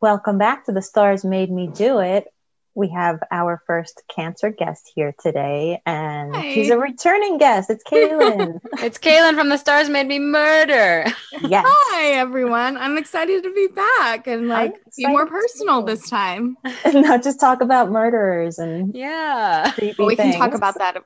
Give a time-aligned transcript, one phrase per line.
[0.00, 2.26] Welcome back to The Stars Made Me Do It.
[2.74, 6.54] We have our first cancer guest here today, and Hi.
[6.54, 7.68] she's a returning guest.
[7.68, 8.60] It's Kailin.
[8.82, 11.04] It's Kailin from The Stars Made Me Murder.
[11.42, 11.66] yes.
[11.68, 12.78] Hi everyone.
[12.78, 16.56] I'm excited to be back and like be more personal this time.
[16.84, 19.72] And not just talk about murderers and Yeah.
[19.98, 21.02] But we can talk about that of,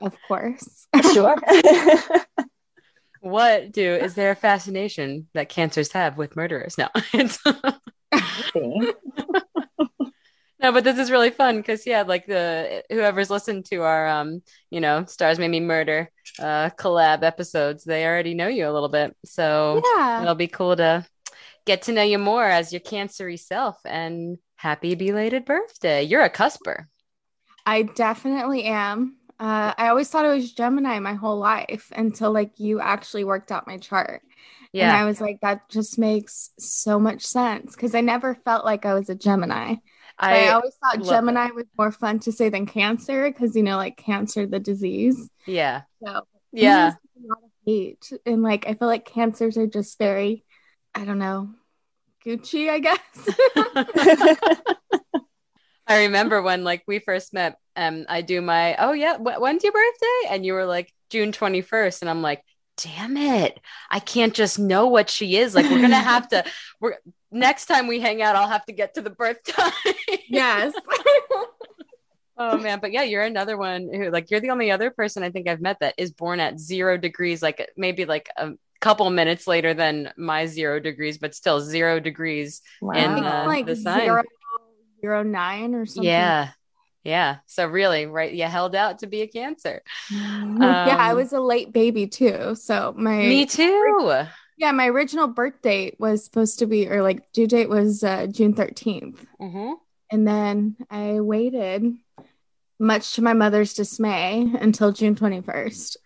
[0.00, 0.86] of course.
[1.12, 1.36] Sure.
[3.20, 6.76] What do is there a fascination that cancers have with murderers?
[6.78, 6.88] No.
[10.60, 14.42] No, but this is really fun because yeah, like the whoever's listened to our um,
[14.70, 18.88] you know, Stars Made Me Murder uh collab episodes, they already know you a little
[18.88, 19.16] bit.
[19.24, 20.22] So yeah.
[20.22, 21.06] it'll be cool to
[21.64, 26.02] get to know you more as your cancery self and happy belated birthday.
[26.02, 26.88] You're a cusper.
[27.64, 29.16] I definitely am.
[29.38, 33.52] Uh, I always thought it was Gemini my whole life until like you actually worked
[33.52, 34.22] out my chart.
[34.88, 38.84] And I was like, that just makes so much sense because I never felt like
[38.84, 39.76] I was a Gemini.
[40.18, 43.76] I, I always thought Gemini was more fun to say than Cancer because you know,
[43.76, 45.30] like Cancer, the disease.
[45.46, 45.82] yeah.
[46.04, 46.92] So Yeah.
[47.16, 48.12] A lot of hate.
[48.26, 50.44] And like I feel like cancers are just very,
[50.94, 51.50] I don't know,
[52.26, 52.98] Gucci, I guess.
[55.86, 59.64] I remember when like we first met, um, I do my, oh yeah, wh- when's
[59.64, 60.28] your birthday?
[60.34, 62.02] And you were like June 21st.
[62.02, 62.42] And I'm like,
[62.82, 63.60] damn it.
[63.90, 65.54] I can't just know what she is.
[65.54, 66.44] Like we're gonna have to
[66.80, 66.96] we're
[67.30, 69.72] next time we hang out, I'll have to get to the birth time.
[70.28, 70.72] yes.
[72.36, 72.78] oh man.
[72.80, 75.60] But yeah, you're another one who like you're the only other person I think I've
[75.60, 80.12] met that is born at zero degrees, like maybe like a couple minutes later than
[80.16, 82.62] my zero degrees, but still zero degrees.
[82.80, 82.94] wow.
[82.94, 84.00] And, I uh, like the sign.
[84.00, 84.22] zero,
[85.00, 86.04] zero nine or something.
[86.04, 86.50] Yeah.
[87.08, 87.38] Yeah.
[87.46, 88.32] So really, right?
[88.32, 89.82] You held out to be a cancer.
[90.10, 92.54] yeah, I Um, was a late baby too.
[92.54, 94.24] So my Me too.
[94.58, 98.26] yeah, my original birth date was supposed to be or like due date was uh,
[98.26, 99.18] June 13th.
[99.40, 99.72] hmm
[100.10, 101.94] And then I waited
[102.78, 105.96] much to my mother's dismay until June 21st.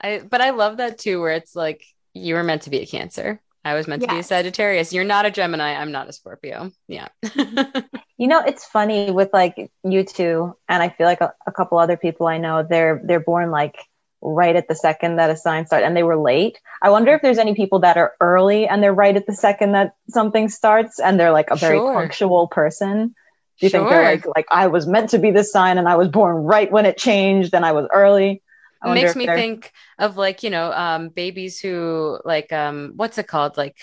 [0.00, 1.82] I but I love that too, where it's like
[2.14, 3.40] you were meant to be a Cancer.
[3.64, 4.92] I was meant to be a Sagittarius.
[4.92, 5.74] You're not a Gemini.
[5.74, 6.72] I'm not a Scorpio.
[6.88, 7.08] Yeah.
[8.18, 11.78] You know, it's funny with like you two, and I feel like a, a couple
[11.78, 13.74] other people I know, they're they're born like
[14.20, 16.60] right at the second that a sign starts, and they were late.
[16.80, 19.72] I wonder if there's any people that are early and they're right at the second
[19.72, 21.94] that something starts, and they're like a very Sure.
[21.94, 23.08] punctual person.
[23.58, 25.96] Do you think they're like like I was meant to be this sign, and I
[25.96, 28.40] was born right when it changed, and I was early?
[28.82, 33.18] I It makes me think of like, you know, um, babies who like um what's
[33.18, 33.56] it called?
[33.56, 33.76] Like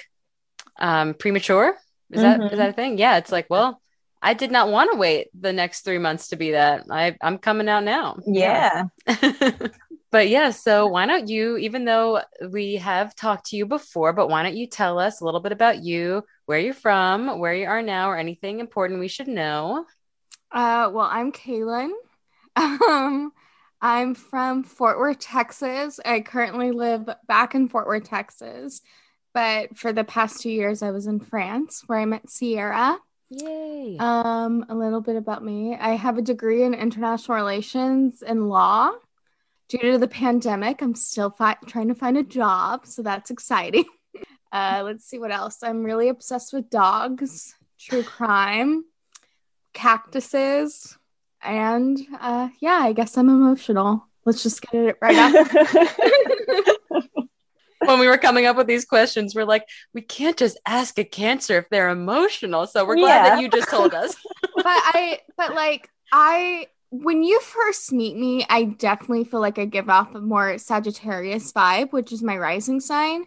[0.80, 1.76] um premature?
[2.12, 2.50] Is that Mhm.
[2.52, 2.98] is that a thing?
[2.98, 3.82] Yeah, it's like, well,
[4.22, 6.86] I did not want to wait the next three months to be that.
[6.92, 8.18] I I'm coming out now.
[8.26, 8.90] Yeah.
[10.12, 12.22] but yeah, so why don't you, even though
[12.52, 15.52] we have talked to you before, but why don't you tell us a little bit
[15.52, 19.86] about you, where you're from, where you are now, or anything important we should know?
[20.52, 21.92] Uh, well, I'm Kailin.
[22.58, 23.32] Um,
[23.82, 26.00] I'm from Fort Worth, Texas.
[26.06, 28.82] I currently live back in Fort Worth, Texas.
[29.34, 32.98] But for the past two years, I was in France where I met Sierra.
[33.30, 33.98] Yay.
[34.00, 35.78] Um, a little bit about me.
[35.80, 38.92] I have a degree in international relations and law.
[39.70, 43.86] Due to the pandemic, I'm still fi- trying to find a job, so that's exciting.
[44.52, 45.62] Uh, let's see what else.
[45.62, 48.84] I'm really obsessed with dogs, true crime,
[49.76, 50.98] cactuses,
[51.44, 54.06] and uh, yeah, I guess I'm emotional.
[54.26, 55.34] Let's just get it right out.
[57.86, 61.04] when we were coming up with these questions, we're like, we can't just ask a
[61.04, 62.68] cancer if they're emotional.
[62.68, 63.30] So we're glad Yeah.
[63.36, 64.16] that you just told us.
[64.56, 69.66] but I, but like, I, when you first meet me, I definitely feel like I
[69.66, 73.26] give off a more Sagittarius vibe, which is my rising sign,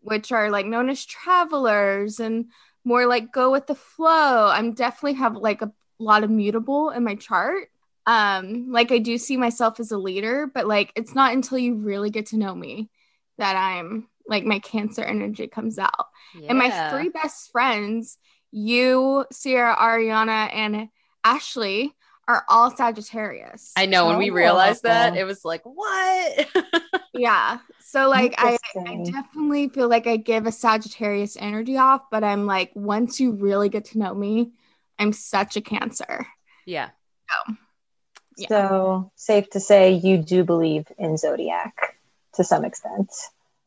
[0.00, 2.46] which are like known as travelers and
[2.84, 4.48] more like go with the flow.
[4.48, 7.68] I'm definitely have like a lot of mutable in my chart.
[8.06, 11.74] Um, like I do see myself as a leader, but like it's not until you
[11.74, 12.90] really get to know me
[13.38, 16.06] that I'm like my cancer energy comes out.
[16.48, 18.18] And my three best friends,
[18.50, 20.88] you, Sierra, Ariana, and
[21.24, 21.94] Ashley,
[22.28, 23.72] are all Sagittarius.
[23.76, 26.48] I know when we realized that, it was like, what?
[27.12, 27.58] Yeah.
[27.80, 28.56] So like I,
[28.86, 33.32] I definitely feel like I give a Sagittarius energy off, but I'm like, once you
[33.32, 34.52] really get to know me,
[35.00, 36.26] I'm such a cancer.
[36.66, 36.90] yeah.
[38.36, 38.48] Yeah.
[38.48, 41.96] So safe to say you do believe in zodiac
[42.34, 43.10] to some extent.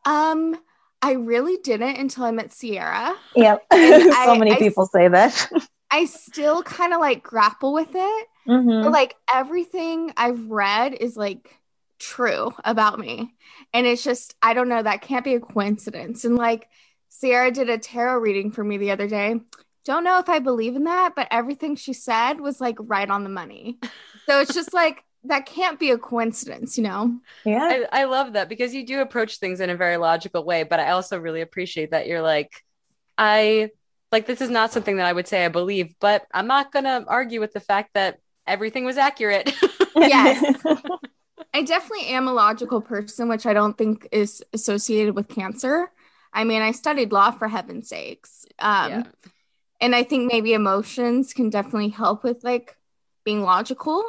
[0.05, 0.57] Um,
[1.01, 3.13] I really didn't until I met Sierra.
[3.35, 3.65] Yep.
[3.71, 5.49] So I- many I- people say that.
[5.91, 8.27] I still kind of like grapple with it.
[8.47, 8.83] Mhm.
[8.83, 11.55] But, like everything I've read is like
[11.99, 13.31] true about me.
[13.73, 16.25] And it's just, I don't know, that can't be a coincidence.
[16.25, 16.67] And like
[17.09, 19.39] Sierra did a tarot reading for me the other day.
[19.85, 23.23] Don't know if I believe in that, but everything she said was like right on
[23.23, 23.79] the money.
[24.25, 27.19] So it's just like that can't be a coincidence, you know?
[27.43, 27.83] Yeah.
[27.91, 30.79] I, I love that because you do approach things in a very logical way, but
[30.79, 32.63] I also really appreciate that you're like,
[33.17, 33.71] I
[34.13, 37.03] like this is not something that I would say I believe, but I'm not gonna
[37.05, 39.53] argue with the fact that everything was accurate.
[39.95, 40.41] Yes.
[41.53, 45.91] I definitely am a logical person, which I don't think is associated with cancer.
[46.33, 48.45] I mean, I studied law for heaven's sakes.
[48.57, 49.03] Um, Yeah.
[49.83, 52.77] And I think maybe emotions can definitely help with like
[53.25, 54.01] being logical.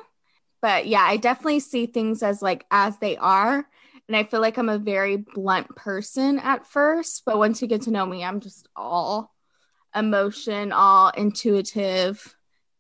[0.63, 3.67] But yeah, I definitely see things as like as they are.
[4.07, 7.25] And I feel like I'm a very blunt person at first.
[7.27, 9.35] But once you get to know me, I'm just all
[9.97, 12.37] emotion, all intuitive,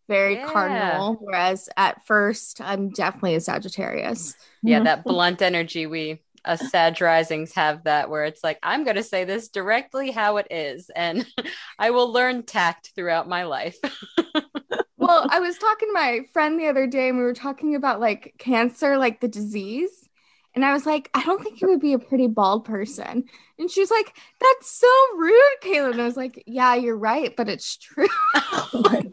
[0.06, 0.46] very Yeah.
[0.46, 1.16] cardinal.
[1.20, 4.36] Whereas at first, I'm definitely a Sagittarius.
[4.62, 9.02] yeah, that blunt energy we us Sag risings have that where it's like, I'm gonna
[9.02, 11.26] say this directly how it is, and
[11.78, 13.76] I will learn tact throughout my life.
[14.96, 18.00] well, I was talking to my friend the other day and we were talking about
[18.00, 20.08] like cancer, like the disease.
[20.54, 23.24] And I was like, I don't think you would be a pretty bald person.
[23.58, 24.86] And she was like, That's so
[25.16, 25.92] rude, Caitlin.
[25.92, 28.06] And I was like, Yeah, you're right, but it's true.
[28.36, 29.12] Oh my God.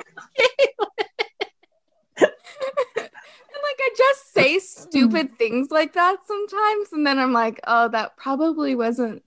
[2.18, 6.94] and like I just say stupid things like that sometimes.
[6.94, 9.24] And then I'm like, oh, that probably wasn't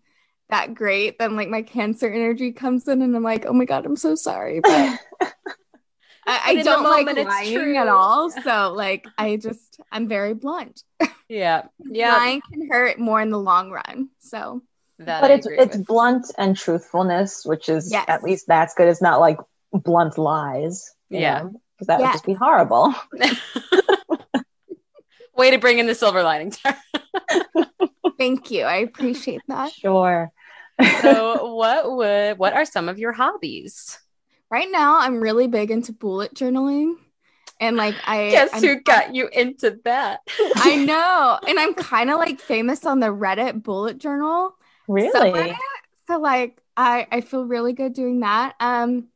[0.51, 1.19] that great.
[1.19, 4.15] Then like my cancer energy comes in and I'm like, oh my God, I'm so
[4.15, 4.61] sorry.
[4.61, 4.99] But
[6.27, 7.77] I, I in don't like moment, it's lying true.
[7.77, 8.31] at all.
[8.45, 10.83] So like I just I'm very blunt.
[11.29, 14.09] yeah, yeah, Lying can hurt more in the long run.
[14.21, 14.63] So
[14.99, 15.87] that but I it's it's with.
[15.87, 18.05] blunt and truthfulness, which is Yes.
[18.09, 18.89] at least that's good.
[18.89, 19.39] It's not like
[19.73, 20.95] blunt lies.
[21.11, 21.49] Yeah.
[21.77, 22.95] Because that would just be horrible.
[25.37, 26.53] Way to bring in the silver lining.
[28.19, 28.63] Thank you.
[28.65, 29.73] I appreciate that.
[29.73, 30.31] Sure.
[31.03, 33.99] so, what would what are some of your hobbies?
[34.51, 36.95] Right now I'm really big into bullet journaling.
[37.61, 40.21] And like I Guess I'm- who got you into that?
[40.57, 41.39] I know.
[41.47, 44.55] And I'm kind of like famous on the Reddit bullet journal.
[44.89, 45.31] Really?
[45.33, 45.57] subreddit.
[46.09, 48.55] So like I I feel really good doing that.
[48.61, 49.09] Um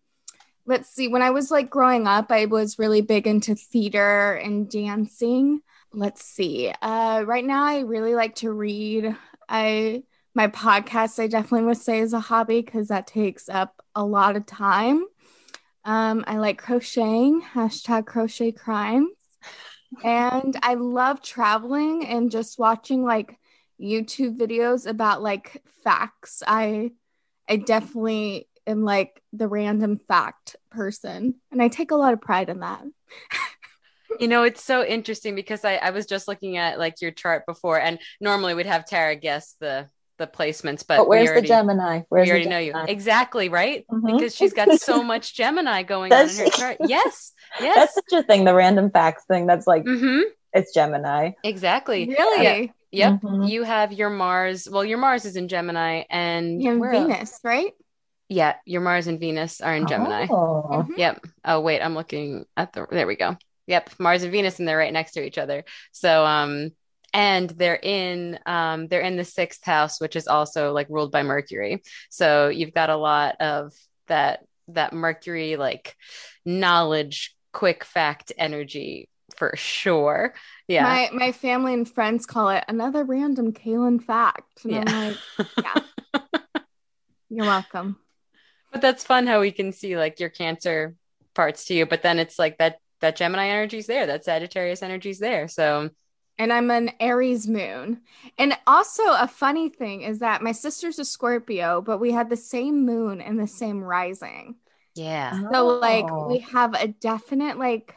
[0.67, 4.69] let's see when I was like growing up I was really big into theater and
[4.71, 5.61] dancing.
[5.93, 6.73] Let's see.
[6.83, 9.17] Uh right now I really like to read.
[9.49, 10.03] I
[10.35, 14.37] my podcast I definitely would say is a hobby cuz that takes up a lot
[14.37, 15.05] of time.
[15.85, 19.11] Um I like crocheting, hashtag crochet crimes.
[20.05, 23.39] And I love traveling and just watching like
[23.81, 26.43] YouTube videos about like facts.
[26.47, 26.93] I
[27.49, 32.51] I definitely am like the random fact person and I take a lot of pride
[32.51, 32.83] in that.
[34.21, 37.45] You know, it's so interesting because I, I was just looking at like your chart
[37.47, 39.89] before, and normally we'd have Tara guess the
[40.19, 42.03] the placements, but, but where's already, the Gemini?
[42.09, 44.17] Where's we already the know you exactly right Mhm.
[44.19, 46.51] because she's got so much Gemini going on in her she?
[46.51, 46.77] chart.
[46.81, 49.47] Yes, yes That's such a thing, the random facts thing.
[49.47, 50.23] That's like mm-hmm.
[50.53, 51.33] it's Gemini.
[51.45, 52.09] exactly.
[52.09, 52.73] Really?
[52.91, 53.11] Yeah.
[53.11, 53.21] Yep.
[53.21, 53.49] Mhm.
[53.51, 54.67] You have your Mars.
[54.69, 57.07] Well, your Mars is in Gemini, and You're in where else?
[57.07, 57.73] Venus, right?
[58.31, 60.27] Yeah, your Mars and Venus are in Gemini.
[60.31, 60.85] Oh.
[60.89, 60.99] Mhm.
[60.99, 61.27] Yep.
[61.45, 63.37] Oh wait, I'm looking at the there we go.
[63.69, 65.65] Yep, Mars and Venus and they're right next to each other.
[65.93, 66.71] So um
[67.15, 71.23] and they're in um they're in the 6th house which is also like ruled by
[71.23, 71.83] Mercury.
[72.11, 73.73] So you've got a lot of
[74.09, 75.95] that that Mercury like
[76.45, 80.35] knowledge quick fact energy for sure.
[80.67, 80.83] Yeah.
[80.83, 84.65] My my family and friends call it another random Kailin fact.
[84.65, 85.09] And I'm Yeah.
[85.09, 85.19] like,
[86.15, 86.21] yeah.
[87.31, 87.97] You're welcome.
[88.73, 90.95] but that's fun how we can see like your cancer
[91.35, 95.19] parts to you but then it's like that that Gemini energy's there, that Sagittarius energy's
[95.19, 95.49] there.
[95.49, 95.91] So
[96.41, 98.03] and I'm an Aries moon.
[98.39, 102.37] And also a funny thing is that my sister's a Scorpio, but we had the
[102.37, 104.55] same moon and the same rising.
[104.95, 105.41] yeah.
[105.53, 106.29] So like Oh.
[106.29, 107.95] we have a definite like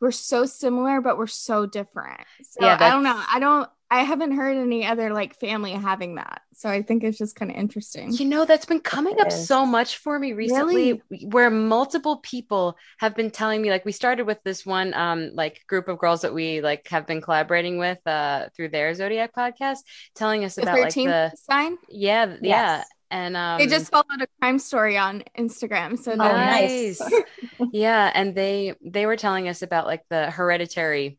[0.00, 2.20] we're so similar but we're so different.
[2.42, 3.22] So Yeah, I don't know.
[3.32, 6.40] I don't I haven't heard any other like family having that.
[6.54, 8.12] So I think it's just kind of interesting.
[8.12, 13.14] You know, that's been coming up so much for me recently where multiple people have
[13.14, 16.32] been telling me like we started with this one um like group of girls that
[16.32, 19.78] we like have been collaborating with uh through their zodiac podcast
[20.14, 21.76] telling us The about like 13th the sign.
[21.90, 25.98] yeah th- yeah and um They just followed a crime story on Instagram.
[25.98, 27.00] So Oh, nice.
[27.72, 31.18] yeah and they they were telling us about like the hereditary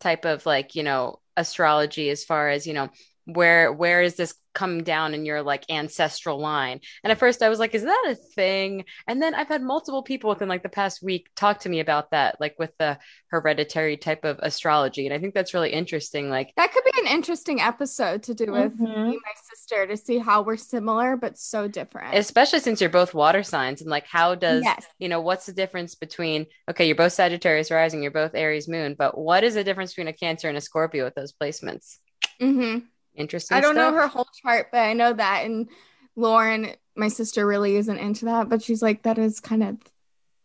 [0.00, 2.88] type of like you know astrology as far as you know
[3.26, 6.78] where where is this come down in your like ancestral line?
[7.02, 8.84] And at first i was like is that a thing?
[9.08, 12.10] And then i've had multiple people within like the past week talk to me about
[12.12, 15.06] that like with the hereditary type of astrology.
[15.06, 18.52] And i think that's really interesting like that could be an interesting episode to do
[18.52, 19.06] with Mhm.
[19.08, 22.14] me my sister to see how we're similar but so different.
[22.14, 24.86] Especially since you're both water signs and like how does yes.
[24.98, 28.94] you know what's the difference between okay you're both sagittarius rising you're both aries moon
[28.96, 31.96] but what is the difference between a cancer and a scorpio with those placements?
[32.38, 32.78] Hmm
[33.14, 35.44] interesting I don't know her whole chart, but I know that.
[35.44, 35.68] And
[36.16, 39.76] Lauren, my sister, really isn't into that, but she's like, that is kind of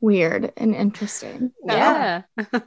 [0.01, 1.51] weird and interesting.
[1.67, 2.21] So- yeah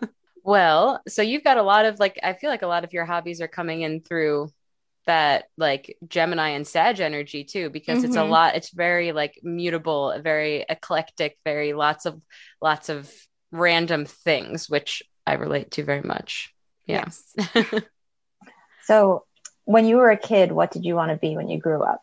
[0.45, 3.05] well so you've got a lot of like i feel like a lot of your
[3.05, 4.51] hobbies are coming in through
[5.07, 8.29] that like gemini and sag energy too because it's a Mhm.
[8.29, 12.21] lot it's very like mutable very eclectic very lots of
[12.61, 13.09] lots of
[13.53, 16.53] random things which i relate to very much
[16.87, 17.37] yeah Yes.
[18.85, 19.25] So,
[19.65, 22.03] when you were a kid, what did you want to be when you grew up?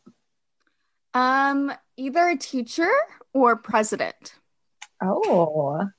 [1.13, 2.89] Um, either a teacher
[3.33, 4.33] or president.
[5.01, 5.89] Oh,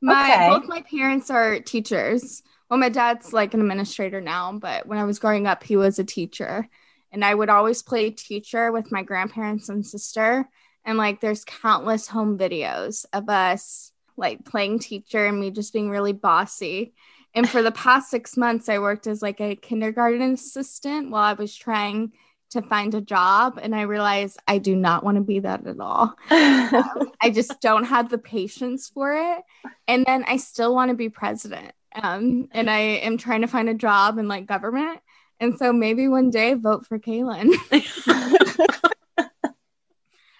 [0.00, 0.48] My Okay.
[0.48, 2.42] both my parents are teachers.
[2.68, 5.98] Well, my dad's like an administrator now, but when I was growing up, he was
[5.98, 6.68] a teacher.
[7.12, 10.48] And I would always play teacher with my grandparents and sister.
[10.84, 15.90] And like there's countless home videos of us like playing teacher and me just being
[15.90, 16.94] really bossy.
[17.34, 21.32] And for the past six months, I worked as like a kindergarten assistant while I
[21.32, 22.12] was trying
[22.50, 23.58] to find a job.
[23.60, 26.14] And I realized I do not want to be that at all.
[26.30, 29.42] I just don't have the patience for it.
[29.88, 31.72] And then I still want to be president.
[32.00, 35.00] Um, and I am trying to find a job in like government.
[35.40, 37.52] And so maybe one day vote for Kailin.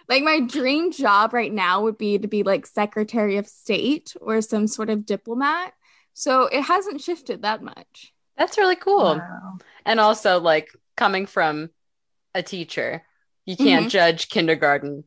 [0.09, 4.41] like my dream job right now would be to be like Secretary of State or
[4.41, 5.73] some sort of diplomat.
[6.15, 8.13] So it hasn't shifted that much.
[8.37, 9.59] that's really cool Wow.
[9.87, 11.71] and also like coming from
[12.35, 13.03] a teacher
[13.47, 13.91] you can't Mhm.
[13.91, 15.05] judge kindergarten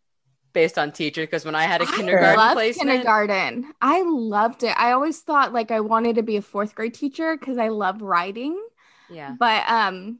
[0.53, 3.73] based on teacher because when i had a I kindergarten loved placement kindergarten.
[3.81, 4.75] I loved it.
[4.77, 8.01] I always thought like I wanted to be a fourth grade teacher because I love
[8.01, 8.55] writing.
[9.09, 10.19] yeah but um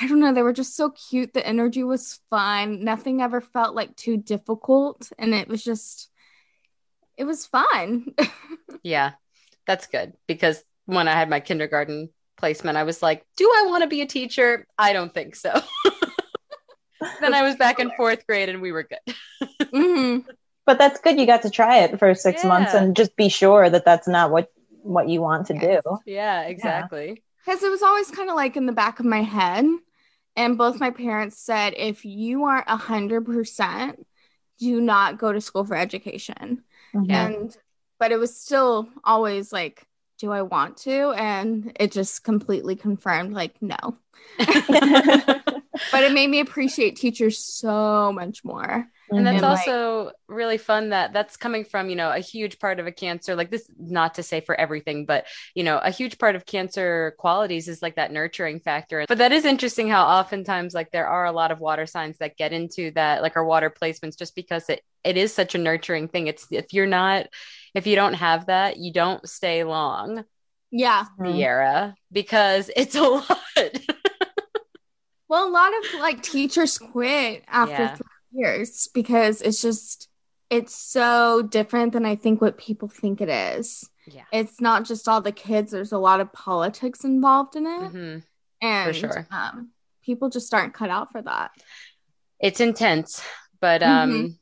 [0.00, 3.74] i don't know they were just so cute the energy was fun nothing ever felt
[3.74, 6.10] like too difficult and it was just
[7.16, 8.14] it was fun
[8.82, 9.12] Yeah,
[9.66, 13.82] that's good because when I had my kindergarten placement, I was like, do I want
[13.82, 14.66] to be a teacher?
[14.78, 15.52] I don't think so.
[17.20, 19.14] then I was back in fourth grade and we were good.
[19.72, 20.24] Mhm.
[20.66, 21.18] But that's good.
[21.18, 24.30] You got to try it for six months and just be sure that that's not
[24.30, 24.50] what
[24.82, 25.80] what you want to do.
[26.06, 27.22] Yeah, exactly.
[27.44, 29.66] because it was always kind of like in the back of my head
[30.36, 34.06] and both my parents said if you aren't a hundred percent
[34.58, 36.62] do not go to school for education
[36.94, 37.10] Mhm.
[37.10, 37.56] And
[38.04, 39.86] but it was still always like
[40.18, 43.96] do i want to and it just completely confirmed like no
[44.38, 50.58] but it made me appreciate teachers so much more And that's And, like- also really
[50.58, 53.68] fun that that's coming from, you know, a huge part of a cancer, like this,
[53.78, 57.82] not to say for everything, but, you know, a huge part of cancer qualities is
[57.82, 59.04] like that nurturing factor.
[59.06, 62.36] But that is interesting how oftentimes, like, there are a lot of water signs that
[62.36, 66.08] get into that, like our water placements, just because it, it is such a nurturing
[66.08, 66.26] thing.
[66.26, 67.26] It's if you're not,
[67.74, 70.24] if you don't have that, you don't stay long,
[70.70, 71.04] yeah.
[71.22, 73.26] Sierra, because it's a lot.
[75.28, 77.94] well a lot of like teachers quit after Yeah.
[77.96, 80.08] three years because it's just
[80.50, 84.24] it's so different than i think what people think it is yeah.
[84.32, 88.18] it's not just all the kids there's a lot of politics involved in it hmm
[88.60, 89.26] and sure.
[89.30, 89.70] um,
[90.04, 91.50] people just aren't cut out for that
[92.40, 93.22] it's intense
[93.60, 94.38] but um Mhm.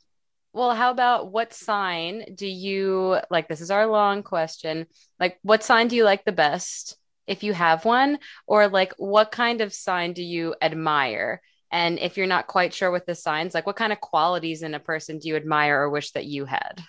[0.52, 4.86] Well how about what sign do you like this is our long question
[5.20, 9.30] like what sign do you like the best if you have one or like what
[9.30, 11.40] kind of sign do you admire
[11.70, 14.74] and if you're not quite sure with the signs like what kind of qualities in
[14.74, 16.82] a person do you admire or wish that you had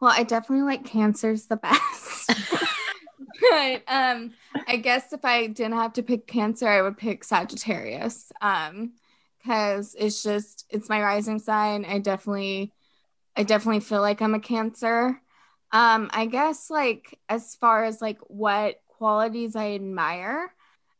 [0.00, 2.28] Well, I definitely like cancers the best.
[3.40, 4.32] but um
[4.66, 8.32] I guess if I didn't have to pick cancer, I would pick Sagittarius.
[8.40, 8.92] Um
[9.38, 11.84] because it's just it's my rising sign.
[11.84, 12.72] I definitely
[13.38, 15.20] I definitely feel like I'm a cancer.
[15.72, 20.52] Um I guess like as far as like what qualities I admire,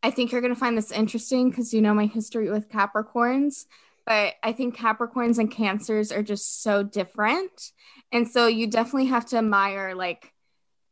[0.02, 3.66] I think you're going to find this interesting because you know my history with Capricorns,
[4.06, 7.72] but I think Capricorns and Cancers are just so different.
[8.12, 10.32] And so you definitely have to admire like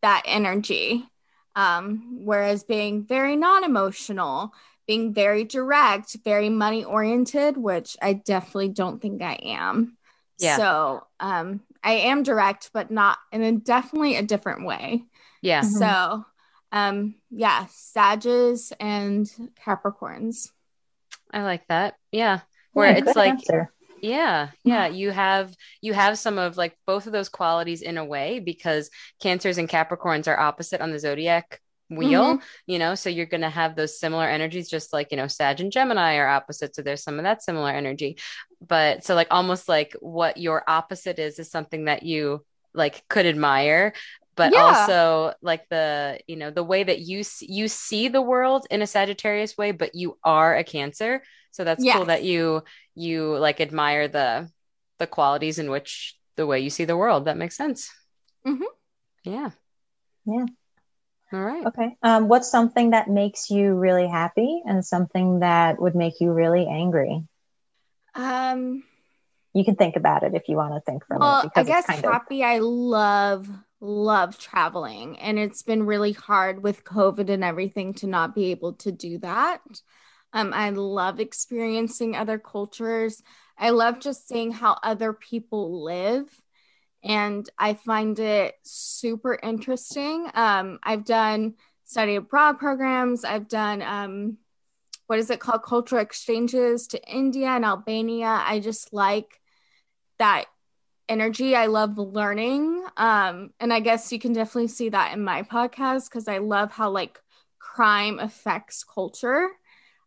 [0.03, 1.07] that energy.
[1.55, 4.53] Um, whereas being very non emotional,
[4.87, 9.97] being very direct, very money oriented, which I definitely don't think I am.
[10.39, 10.57] Yeah.
[10.57, 15.05] So um, I am direct, but not in a definitely a different way.
[15.43, 15.79] yeah Mhm.
[15.79, 16.25] So
[16.73, 19.27] um, yeah, Sages and
[19.65, 20.51] Capricorns.
[21.33, 21.95] I like that.
[22.13, 22.41] Yeah.
[22.73, 23.73] Where Yeah, it's like answer.
[24.03, 28.05] yeah, yeah, you have you have some of like both of those qualities in a
[28.05, 28.91] way because
[29.23, 33.51] Cancers and Capricorns are opposite on the zodiac wheel, you know, so you're going to
[33.51, 37.03] have those similar energies just like, you know, Sag and Gemini are opposites, so there's
[37.03, 38.19] some of that similar energy.
[38.67, 43.25] But so like almost like what your opposite is is something that you like could
[43.27, 43.95] admire
[44.37, 44.59] but Yeah.
[44.59, 48.87] also like the you know the way that you you see the world in a
[48.87, 52.63] Sagittarius way but you are a Cancer so that's cool that you
[52.95, 54.51] you like admire the
[54.99, 57.91] the qualities in which the way you see the world that makes sense
[58.47, 58.61] Mhm.
[59.25, 59.51] yeah
[60.27, 60.45] Yeah.
[61.33, 61.97] All right Okay.
[62.03, 66.67] Um, what's something that makes you really happy and something that would make you really
[66.67, 67.25] angry?
[68.15, 68.85] Um,
[69.53, 71.63] You can think about it if you want to think for a minute well, I
[71.65, 72.45] guess it's kind of happy.
[72.45, 73.49] I love
[73.81, 78.75] love traveling, and it's been really hard with COVID and everything to not be able
[78.75, 79.61] to do that.
[80.33, 83.23] Um, I love experiencing other cultures.
[83.59, 86.29] I love just seeing how other people live.
[87.07, 90.29] And I find it super interesting.
[90.35, 93.25] Um, I've done study abroad programs.
[93.25, 94.39] I've done, um,
[95.07, 95.63] what is it called?
[95.63, 98.43] Cultural exchanges to India and Albania.
[98.45, 99.41] I just like
[100.19, 100.47] that
[101.09, 101.55] energy.
[101.55, 102.85] I love learning.
[102.97, 106.73] Um, and I guess you can definitely see that in my podcast because I love
[106.73, 107.21] how like
[107.61, 109.49] crime affects culture.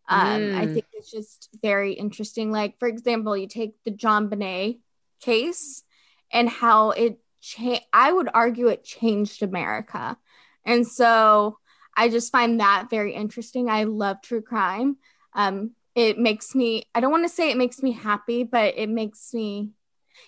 [0.09, 0.73] Um, I Mm.
[0.73, 2.51] think it's just very interesting.
[2.51, 4.79] Like, for example, you take the JonBenét
[5.21, 5.83] case
[6.31, 10.17] and how it cha- I would argue it changed America.
[10.65, 11.57] And so
[11.95, 13.69] I just find that very interesting.
[13.69, 14.97] I love true crime.
[15.33, 18.89] Um, it makes me, I don't want to say it makes me happy, but it
[18.89, 19.71] makes me,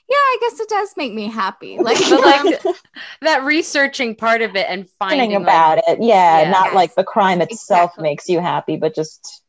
[0.09, 1.77] yeah, I guess it does make me happy.
[1.81, 2.75] Like, but um, like
[3.21, 6.01] that researching part of it and finding thinking like, about it.
[6.01, 6.49] Yeah, Yeah.
[6.49, 6.75] not Yes.
[6.75, 8.03] like the crime itself Exactly.
[8.03, 9.43] makes you happy, but just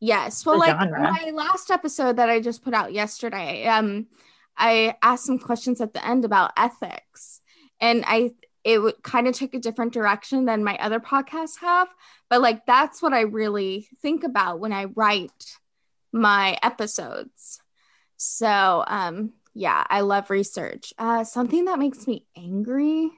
[0.00, 0.46] Yes.
[0.46, 1.12] Well, like genre.
[1.12, 4.06] my last episode that I just put out yesterday, um,
[4.56, 7.40] I asked some questions at the end about ethics,
[7.80, 11.88] and I it would kind of took a different direction than my other podcasts have.
[12.28, 15.58] But like that's what I really think about when I write
[16.12, 17.60] my episodes.
[18.16, 20.92] So um, yeah, I love research.
[20.98, 23.10] Uh, something that makes me angry,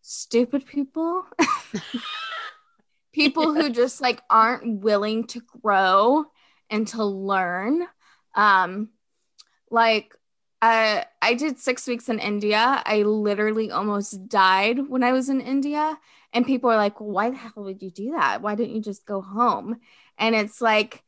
[0.00, 1.24] stupid people.
[3.12, 6.24] people who just like aren't willing to grow
[6.70, 7.86] and to learn
[8.34, 8.88] um
[9.70, 10.14] like
[10.62, 12.82] I I did 6 weeks in India.
[12.86, 15.98] I literally almost died when I was in India
[16.32, 18.42] and people are like, "Why the hell would you do that?
[18.42, 19.80] Why didn't you just go home?"
[20.18, 21.04] And it's like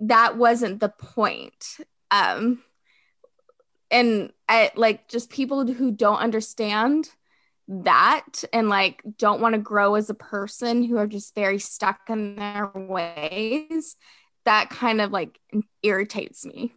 [0.00, 1.78] that wasn't the point.
[2.10, 2.62] Um
[3.90, 7.10] and I like just people who don't understand
[7.68, 12.00] that and like don't want to grow as a person who are just very stuck
[12.08, 13.96] in their ways
[14.44, 15.38] that kind of like
[15.82, 16.74] irritates me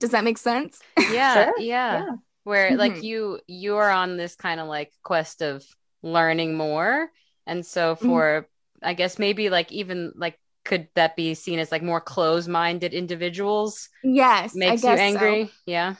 [0.00, 2.16] does that make sense yeah Sure, yeah yeah.
[2.44, 3.02] where like Mhm.
[3.02, 5.64] you you are on this kind of like quest of
[6.02, 7.10] learning more
[7.46, 8.06] and so Mm-hmm.
[8.06, 8.48] for
[8.82, 13.88] i guess maybe like even like could that be seen as like more closed-minded individuals
[14.02, 15.18] yes makes I you guess so.
[15.18, 15.96] angry yeah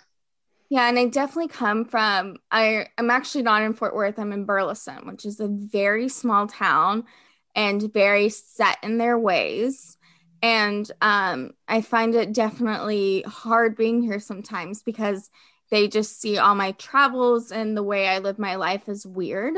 [0.69, 4.45] yeah and i definitely come from i i'm actually not in fort worth i'm in
[4.45, 7.05] burleson which is a very small town
[7.55, 9.97] and very set in their ways
[10.43, 15.31] and um, i find it definitely hard being here sometimes because
[15.71, 19.55] they just see all my travels and the way i live my life is weird.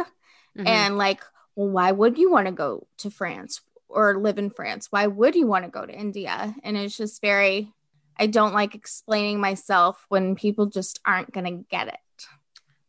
[0.59, 0.66] Mhm.
[0.66, 1.23] and like
[1.57, 4.88] well why would you want to go to france or live in france?
[4.90, 6.55] Why would you want to go to india?
[6.62, 7.73] And it's just very
[8.18, 12.27] i don't like explaining myself when people just aren't going to get it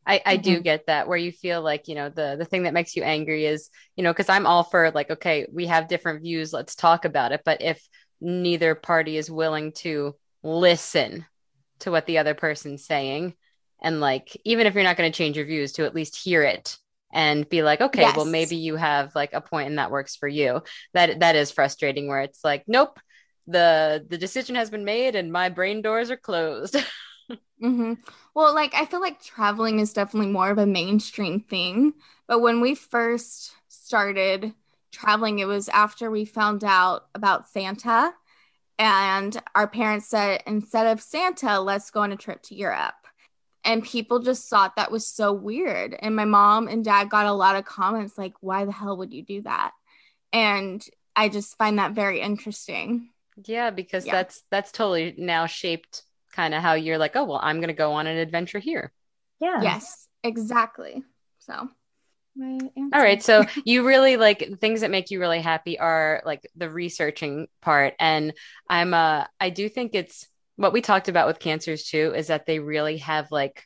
[0.05, 0.61] I, I do Mm-hmm.
[0.61, 3.45] get that where you feel like you know the the thing that makes you angry
[3.45, 7.05] is you know because i'm all for like okay we have different views let's talk
[7.05, 7.41] about it.
[7.45, 7.87] But if
[8.21, 11.25] neither party is willing to listen
[11.79, 13.33] to what the other person's saying
[13.81, 16.43] and like even if you're not going to change your views to at least hear
[16.43, 16.77] it
[17.11, 20.27] and be like okay well maybe you have like a point and that works for
[20.27, 20.61] you.
[20.93, 22.99] That that is frustrating where it's like nope
[23.47, 26.75] the the decision has been made and my brain doors are closed
[27.59, 27.93] hmm
[28.33, 31.93] Well, like I feel like traveling is definitely more of a mainstream thing.
[32.27, 34.53] But when we first started
[34.91, 38.13] traveling, it was after we found out about Santa.
[38.79, 42.95] And our parents said, instead of Santa, let's go on a trip to Europe.
[43.65, 45.95] And people just thought that was so weird.
[45.99, 49.13] And my mom and dad got a lot of comments like, why the hell would
[49.13, 49.71] you do that?
[50.33, 53.09] And I just find that very interesting.
[53.45, 54.13] Yeah, because Yeah.
[54.13, 57.93] that's that's totally now shaped kind of how you're like, oh well, I'm gonna go
[57.93, 58.91] on an adventure here.
[59.39, 59.61] yeah.
[59.61, 61.03] Yes, exactly.
[61.39, 61.69] So
[62.35, 62.57] my.
[62.75, 63.21] All right.
[63.21, 67.93] So you really like things that make you really happy are like the researching part.
[67.99, 68.33] And
[68.69, 72.45] I'm uh I do think it's what we talked about with cancers too, is that
[72.45, 73.65] they really have like,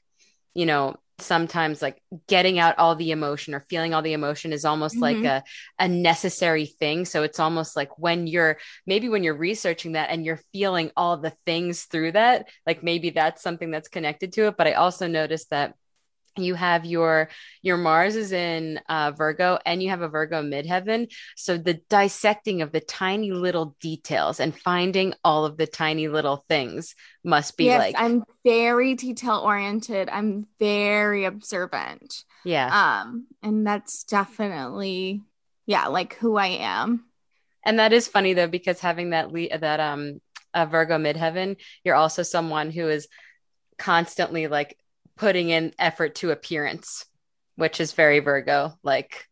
[0.53, 4.65] you know, sometimes like getting out all the emotion or feeling all the emotion is
[4.65, 5.23] almost mm-hmm.
[5.23, 5.43] like a,
[5.79, 7.05] a necessary thing.
[7.05, 11.17] So it's almost like when you're maybe when you're researching that and you're feeling all
[11.17, 14.57] the things through that, like maybe that's something that's connected to it.
[14.57, 15.73] But I also noticed that
[16.37, 17.29] you have your
[17.61, 21.11] your mars is in uh, virgo and you have a virgo midheaven.
[21.35, 26.45] So the dissecting of the tiny little details and finding all of the tiny little
[26.49, 32.23] things must be yes, like i'm very detail oriented i'm very observant.
[32.43, 33.01] Yeah.
[33.01, 35.23] Um and that's definitely
[35.65, 37.05] yeah like who i am.
[37.65, 40.21] And that is funny though because having that le- that um
[40.53, 43.07] a virgo midheaven you're also someone who is
[43.77, 44.77] constantly like
[45.17, 47.05] putting in effort to appearance,
[47.55, 49.27] which is very Virgo, like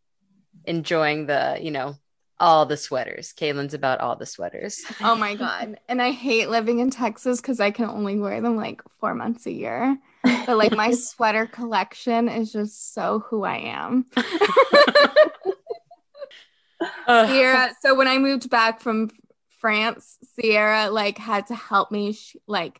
[0.65, 1.95] enjoying the, you know,
[2.39, 3.33] all the sweaters.
[3.33, 4.83] Kailin's about all the sweaters.
[5.01, 5.79] Oh my God.
[5.87, 9.45] And I hate living in Texas because I can only wear them like four months
[9.45, 9.97] a year.
[10.23, 14.07] But like my sweater collection is just so who I am.
[17.07, 19.09] Sierra, so when I moved back from
[19.65, 22.11] France, Sierra like had to help me.
[22.11, 22.79] She, like,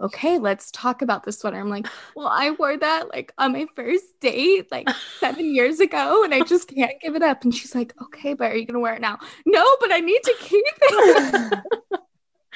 [0.00, 1.60] okay, let's talk about this sweater.
[1.60, 4.88] I'm like, well, I wore that like on my first date like
[5.20, 7.44] seven years ago, and I just can't give it up.
[7.44, 9.20] And she's like, okay, but are you gonna wear it now?
[9.46, 11.58] No, but I need to keep it.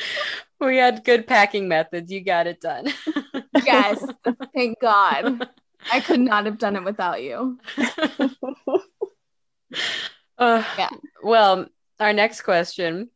[0.60, 2.10] we had good packing methods.
[2.10, 2.88] You got it done.
[3.64, 4.04] yes,
[4.56, 5.48] thank God.
[5.92, 7.60] I could not have done it without you.
[10.36, 10.90] Uh, yeah.
[11.22, 11.66] Well,
[12.00, 13.10] our next question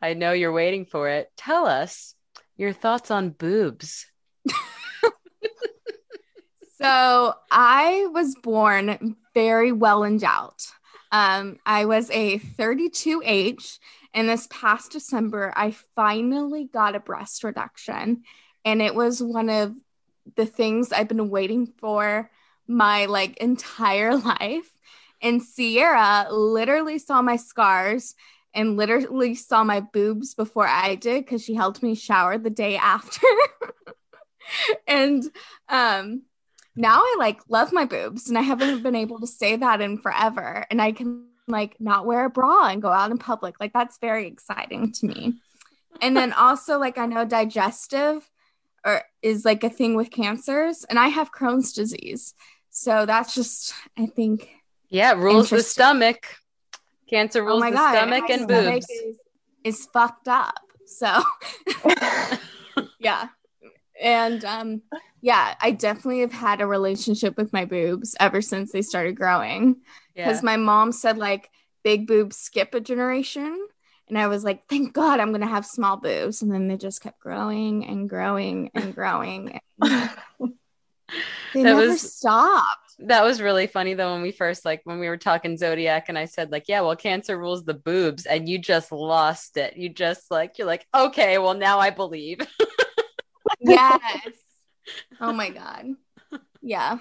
[0.00, 1.30] I know you're waiting for it.
[1.36, 2.14] Tell us
[2.56, 4.06] your thoughts on boobs.
[6.76, 10.54] so I was born very well endowed.
[11.10, 13.78] Um, I was a 32H,
[14.14, 18.22] and this past December, I finally got a breast reduction,
[18.64, 19.74] and it was one of
[20.36, 22.30] the things I've been waiting for
[22.66, 24.70] my like entire life.
[25.20, 28.14] And Sierra literally saw my scars
[28.54, 32.76] and literally saw my boobs before I did because she helped me shower the day
[32.76, 33.26] after.
[34.86, 35.22] and
[35.68, 36.22] um
[36.74, 39.98] now I like love my boobs and I haven't been able to say that in
[39.98, 40.64] forever.
[40.70, 43.56] And I can like not wear a bra and go out in public.
[43.58, 45.34] Like that's very exciting to me.
[46.00, 48.28] And then also like I know digestive
[48.84, 52.34] or is like a thing with cancers and I have Crohn's disease.
[52.70, 54.48] So that's just I think
[54.88, 56.36] yeah, rules the stomach.
[57.08, 58.88] Cancer rules oh my the God, stomach and boobs.
[58.90, 59.16] Is,
[59.64, 60.60] is fucked up.
[60.86, 61.22] So
[62.98, 63.28] yeah.
[64.00, 64.82] And um
[65.20, 69.76] yeah, I definitely have had a relationship with my boobs ever since they started growing.
[70.14, 70.44] Because yeah.
[70.46, 71.50] my mom said like
[71.82, 73.66] big boobs skip a generation.
[74.08, 76.42] And I was like, thank God I'm gonna have small boobs.
[76.42, 79.60] And then they just kept growing and growing and growing.
[79.80, 80.10] And
[81.54, 84.98] they that never was, stopped that was really funny though when we first like when
[84.98, 88.48] we were talking zodiac and I said like yeah well cancer rules the boobs and
[88.48, 89.76] you just lost it.
[89.76, 92.40] You just like you're like okay well now I believe.
[93.60, 94.00] Yes.
[95.20, 95.84] Oh my god.
[96.62, 96.98] Yeah.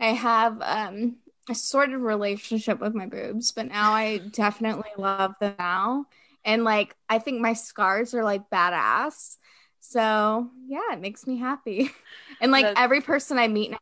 [0.00, 1.16] I have um
[1.50, 6.06] a sort of relationship with my boobs but now I definitely love them now.
[6.44, 9.36] And like I think my scars are like badass.
[9.80, 11.90] So yeah it makes me happy.
[12.40, 13.78] And like That's- every person I meet now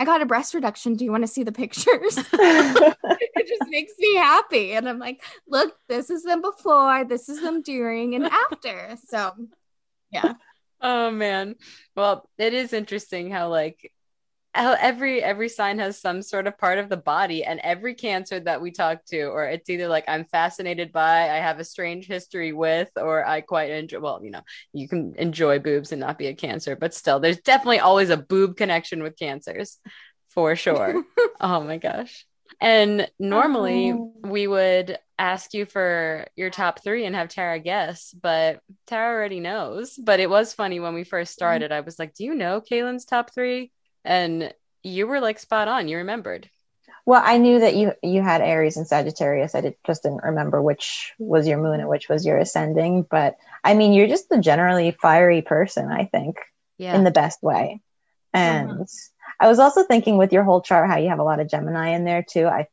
[0.00, 0.94] I got a breast reduction.
[0.94, 2.16] Do you want to see the pictures?
[2.32, 4.72] it just makes me happy.
[4.72, 8.96] And I'm like, look, this is them before, this is them during and after.
[9.06, 9.32] So,
[10.10, 10.34] yeah.
[10.82, 11.56] Oh man.
[11.94, 13.92] Well, it is interesting how like
[14.54, 18.60] every every sign has some sort of part of the body and every cancer that
[18.60, 22.52] we talk to or it's either like i'm fascinated by i have a strange history
[22.52, 26.26] with or i quite enjoy well you know you can enjoy boobs and not be
[26.26, 29.78] a cancer but still there's definitely always a boob connection with cancers
[30.30, 31.04] for sure
[31.40, 32.26] oh my gosh
[32.60, 34.12] and normally oh.
[34.22, 39.38] we would ask you for your top three and have Tara guess, but Tara already
[39.38, 39.96] knows.
[39.96, 41.38] But it was funny when we first mm-hmm.
[41.38, 41.72] started.
[41.72, 43.70] I was like, Do you know Kailin's top three?
[44.04, 45.88] And you were like spot on.
[45.88, 46.48] You remembered.
[47.06, 49.54] Well, I knew that you you had Aries and Sagittarius.
[49.54, 53.06] I did, just didn't remember which was your moon and which was your ascending.
[53.10, 55.90] But I mean, you're just a generally fiery person.
[55.90, 56.36] I think,
[56.78, 56.94] yeah.
[56.94, 57.80] in the best way.
[58.32, 58.84] And uh-huh.
[59.40, 61.90] I was also thinking with your whole chart how you have a lot of Gemini
[61.90, 62.46] in there too.
[62.46, 62.68] I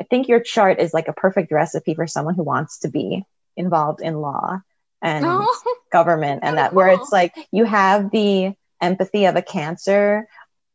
[0.00, 3.24] I think your chart is like a perfect recipe for someone who wants to be
[3.56, 4.60] involved in law
[5.02, 5.56] and oh.
[5.92, 10.28] government and that where it's like you have the empathy of a Cancer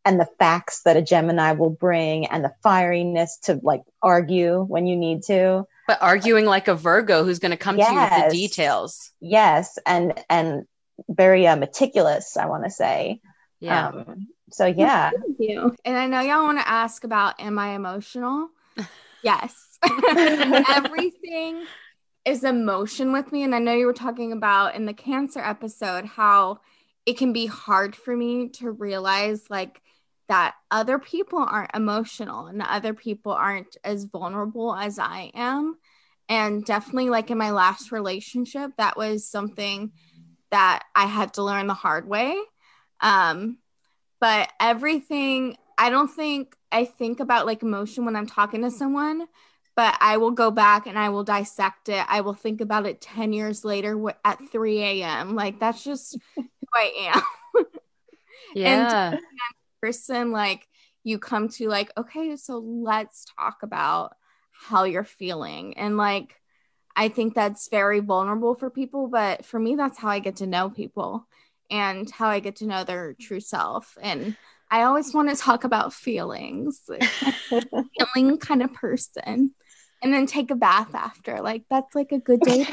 [0.06, 4.86] and the facts that a Gemini will bring and the fieriness to like argue when
[4.86, 5.66] you need to.
[5.88, 9.12] But arguing like a Virgo who's going to come to you with the details.
[9.20, 10.66] Yes, and and
[11.10, 13.22] very uh, meticulous, I want to say.
[13.60, 13.90] Yeah.
[13.90, 15.76] Um, so yeah, Thank you.
[15.84, 18.50] And I know y'all want to ask about am I emotional?
[19.24, 19.80] Yes.
[20.70, 21.64] Everything
[22.26, 23.44] is emotion with me.
[23.44, 26.60] And I know you were talking about in the cancer episode how
[27.06, 29.82] it can be hard for me to realize like
[30.34, 35.78] that other people aren't emotional and other people aren't as vulnerable as I am.
[36.28, 39.92] And definitely, like in my last relationship, that was something
[40.50, 42.36] that I had to learn the hard way.
[43.00, 43.60] Um,
[44.20, 49.28] but everything, I don't think I think about like emotion when I'm talking to someone,
[49.76, 52.04] but I will go back and I will dissect it.
[52.10, 55.36] I will think about it 10 years later at 3 a.m.
[55.36, 56.44] Like that's just who
[56.74, 57.22] I am.
[58.56, 59.20] yeah.
[59.84, 60.66] Person like
[61.04, 64.16] you come to like okay so let's talk about
[64.54, 65.78] how you're feeling.
[65.78, 66.40] And like
[66.96, 70.46] i think that's very vulnerable for people but for me that's how i get to
[70.46, 71.28] know people
[71.72, 73.98] and how i get to know their true self.
[74.02, 74.38] And
[74.72, 76.80] i always want to talk about feelings
[77.98, 79.54] feeling kind of person
[80.02, 81.42] and then take a bath after.
[81.42, 82.66] Like that's like a good day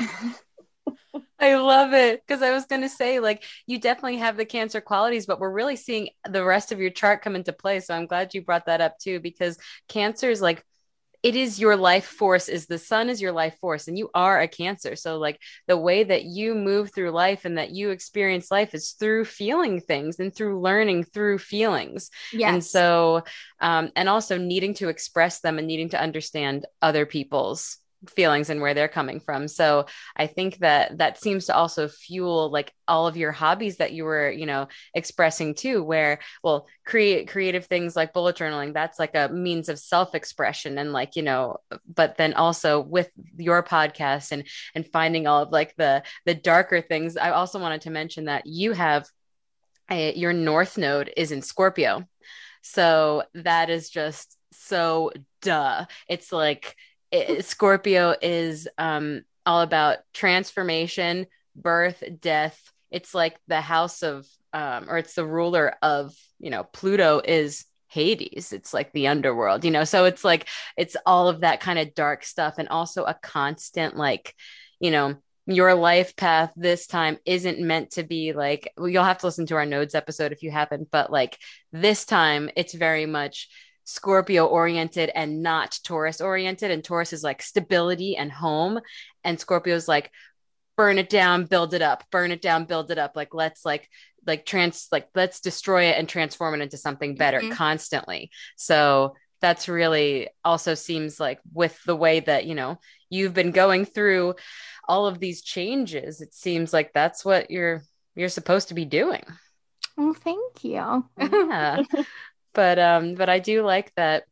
[1.38, 4.80] I love it because I was going to say, like, you definitely have the cancer
[4.80, 7.80] qualities, but we're really seeing the rest of your chart come into play.
[7.80, 10.64] So I'm glad you brought that up too, because cancer is like,
[11.22, 14.40] it is your life force, is the sun is your life force, and you are
[14.40, 14.96] a cancer.
[14.96, 18.92] So, like, the way that you move through life and that you experience life is
[18.92, 22.10] through feeling things and through learning through feelings.
[22.32, 23.24] yes And so,
[23.60, 27.76] um, and also needing to express them and needing to understand other people's
[28.08, 29.46] feelings and where they're coming from.
[29.46, 29.86] So
[30.16, 34.04] I think that that seems to also fuel like all of your hobbies that you
[34.04, 39.14] were, you know, expressing too, where, well, create creative things like bullet journaling, that's like
[39.14, 41.58] a means of self-expression and like, you know,
[41.94, 46.80] but then also with your podcast and and finding all of like the the darker
[46.80, 47.16] things.
[47.16, 49.06] I also wanted to mention that you have
[49.90, 52.08] a, your north node is in Scorpio.
[52.62, 55.86] So that is just so duh.
[56.08, 56.76] It's like
[57.40, 62.60] Scorpio is um, all about transformation, birth, death.
[62.90, 67.64] It's like the house of, um, or it's the ruler of, you know, Pluto is
[67.88, 68.52] Hades.
[68.52, 69.84] It's like the underworld, you know.
[69.84, 73.96] So it's like it's all of that kind of dark stuff, and also a constant
[73.96, 74.34] like,
[74.78, 79.18] you know, your life path this time isn't meant to be like well, you'll have
[79.18, 81.38] to listen to our nodes episode if you haven't but like
[81.72, 83.48] this time it's very much
[83.84, 86.70] scorpio oriented and not taurus oriented.
[86.70, 88.80] And taurus is like stability and home.
[89.24, 90.10] And scorpio's like
[90.76, 93.12] burn it down build it up burn it down build it up.
[93.14, 93.86] Like let's like
[94.26, 97.52] like trans like let's destroy it and transform it into something better Mhm.
[97.52, 98.30] constantly.
[98.56, 102.78] So that's really also seems like with the way that you know
[103.10, 104.34] you've been going through
[104.88, 107.82] all of these changes it seems like that's what you're
[108.14, 109.24] you're supposed to be doing.
[109.96, 111.04] Well thank you.
[111.18, 111.82] Yeah
[112.54, 114.24] but um but i do like that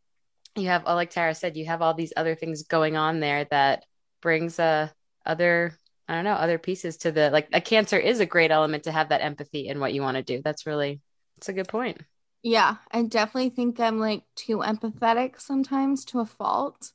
[0.56, 3.46] you have uh, like tara said you have all these other things going on there
[3.46, 3.84] that
[4.22, 4.88] brings uh
[5.26, 5.76] other
[6.08, 8.92] i don't know other pieces to the like a cancer is a great element to
[8.92, 11.00] have that empathy in what you want to do that's really
[11.38, 12.00] it's a good point
[12.42, 16.92] Yeah, I definitely think I'm like too empathetic sometimes to a fault.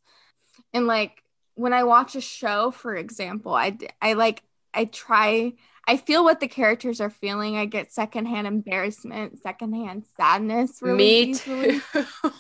[0.74, 1.24] And like
[1.56, 5.54] when I watch a show, for example, i i like I try
[5.86, 7.58] I feel what the characters are feeling.
[7.58, 11.80] I get secondhand embarrassment, secondhand sadness really me easily.
[11.80, 11.82] too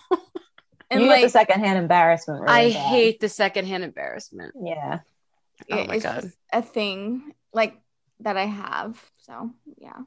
[0.91, 2.41] And you like get the secondhand embarrassment.
[2.41, 2.77] Really i bad.
[2.89, 4.99] hate the secondhand embarrassment Yeah.
[5.71, 6.21] oh it- my it's God.
[6.21, 7.75] just a thing like
[8.21, 9.01] that I have.
[9.17, 9.99] So yeah.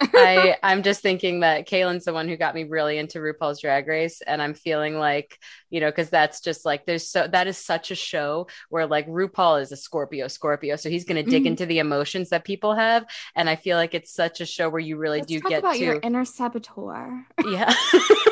[0.00, 3.86] I I'm just thinking that Kailin's the one who got me really into RuPaul's Drag
[3.86, 5.38] Race, and I'm feeling like
[5.70, 9.08] you know because that's just like there's so that is such a show where like
[9.08, 11.46] RuPaul is a Scorpio Scorpio, so he's gonna dig Mhm.
[11.46, 14.80] into the emotions that people have, and I feel like it's such a show where
[14.80, 17.26] you really Let's do talk get about to your inner saboteur.
[17.50, 17.72] yeah.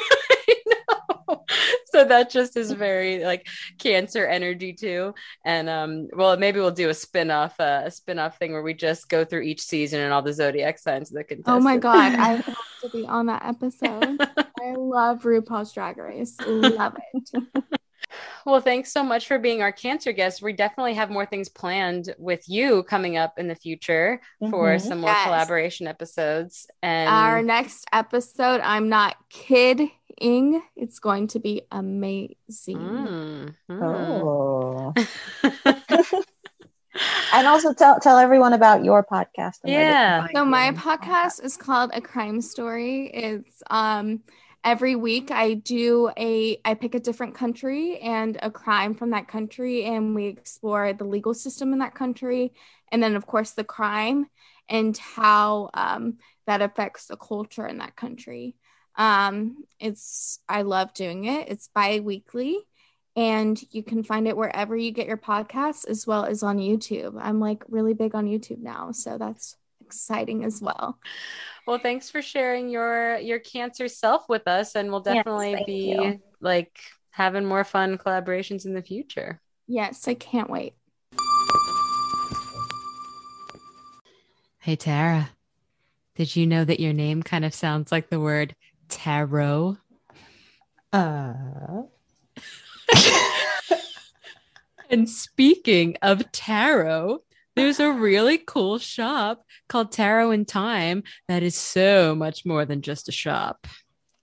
[1.96, 5.14] So that just is very like cancer energy too.
[5.46, 9.08] And um well maybe we'll do a spin-off uh, a spin-off thing where we just
[9.08, 11.58] go through each season and all the zodiac signs of the contestants.
[11.58, 14.20] Oh my god, I have to be on that episode.
[14.20, 16.36] I love RuPaul's Drag Race.
[16.46, 17.42] Love it.
[18.46, 20.40] Well, thanks so much for being our cancer guest.
[20.40, 24.80] We definitely have more things planned with you coming up in the future for Mhm.
[24.80, 25.24] some more Yes.
[25.24, 26.68] collaboration episodes.
[26.80, 29.90] And Our next episode, I'm not kidding.
[30.76, 32.36] It's going to be amazing.
[32.78, 33.82] Mm, mm.
[33.82, 34.94] Oh.
[37.32, 39.58] and also tell tell everyone about your podcast.
[39.64, 40.26] and where they can Yeah.
[40.34, 41.00] So my and all that.
[41.00, 43.10] podcast is called A Crime Story.
[43.12, 44.20] It's um
[44.66, 49.28] every week I do a I pick a different country and a crime from that
[49.28, 52.52] country and we explore the legal system in that country
[52.90, 54.26] and then of course the crime
[54.68, 58.56] and how um, that affects the culture in that country.
[58.96, 61.48] Um, it's I love doing it.
[61.48, 62.58] It's bi-weekly
[63.14, 67.16] and you can find it wherever you get your podcasts as well as on YouTube.
[67.20, 70.98] I'm like really big on YouTube now, so that's exciting as well.
[71.66, 75.94] Well, thanks for sharing your your cancer self with us, and we'll definitely Yes, be
[75.94, 76.20] you.
[76.40, 76.78] like
[77.10, 79.40] having more fun collaborations in the future.
[79.66, 80.74] Yes, I can't wait.
[84.60, 85.30] Hey Tara,
[86.16, 88.56] did you know that your name kind of sounds like the word
[88.88, 89.76] tarot?
[90.92, 91.82] Uh,
[94.88, 97.22] And speaking of tarot,
[97.56, 102.82] there's a really cool shop called Tarot in Thyme that is so much more than
[102.82, 103.66] just a shop.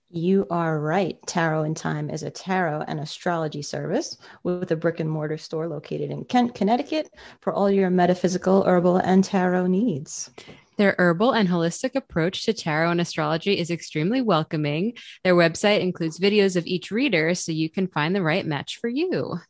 [0.08, 1.18] you are right.
[1.26, 5.66] Tarot in Thyme is a tarot and astrology service with a brick and mortar store
[5.66, 10.30] located in Kent, Connecticut for all your metaphysical, herbal, and tarot needs.
[10.76, 14.94] Their herbal and holistic approach to tarot and astrology is extremely welcoming.
[15.24, 18.88] Their website includes videos of each reader so you can find the right match for
[18.88, 19.40] you.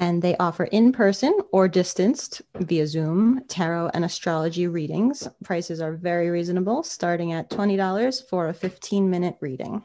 [0.00, 5.28] And they offer in person or distanced via Zoom tarot and astrology readings.
[5.44, 9.84] Prices are very reasonable, starting at $20 for a 15 minute reading.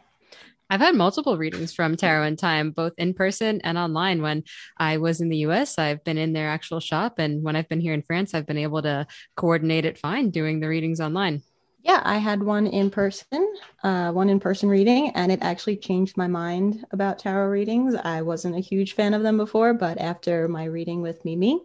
[0.69, 4.21] I've had multiple readings from Tarot in Thyme, both in person and online.
[4.21, 4.43] When
[4.77, 7.19] I was in the US, I've been in their actual shop.
[7.19, 10.59] And when I've been here in France, I've been able to coordinate it fine doing
[10.61, 11.43] the readings online.
[11.85, 16.17] Yeah, I had one in person, uh, one in person reading, and it actually changed
[16.17, 17.93] my mind about tarot readings.
[17.93, 21.61] I wasn't a huge fan of them before, but after my reading with Mimi,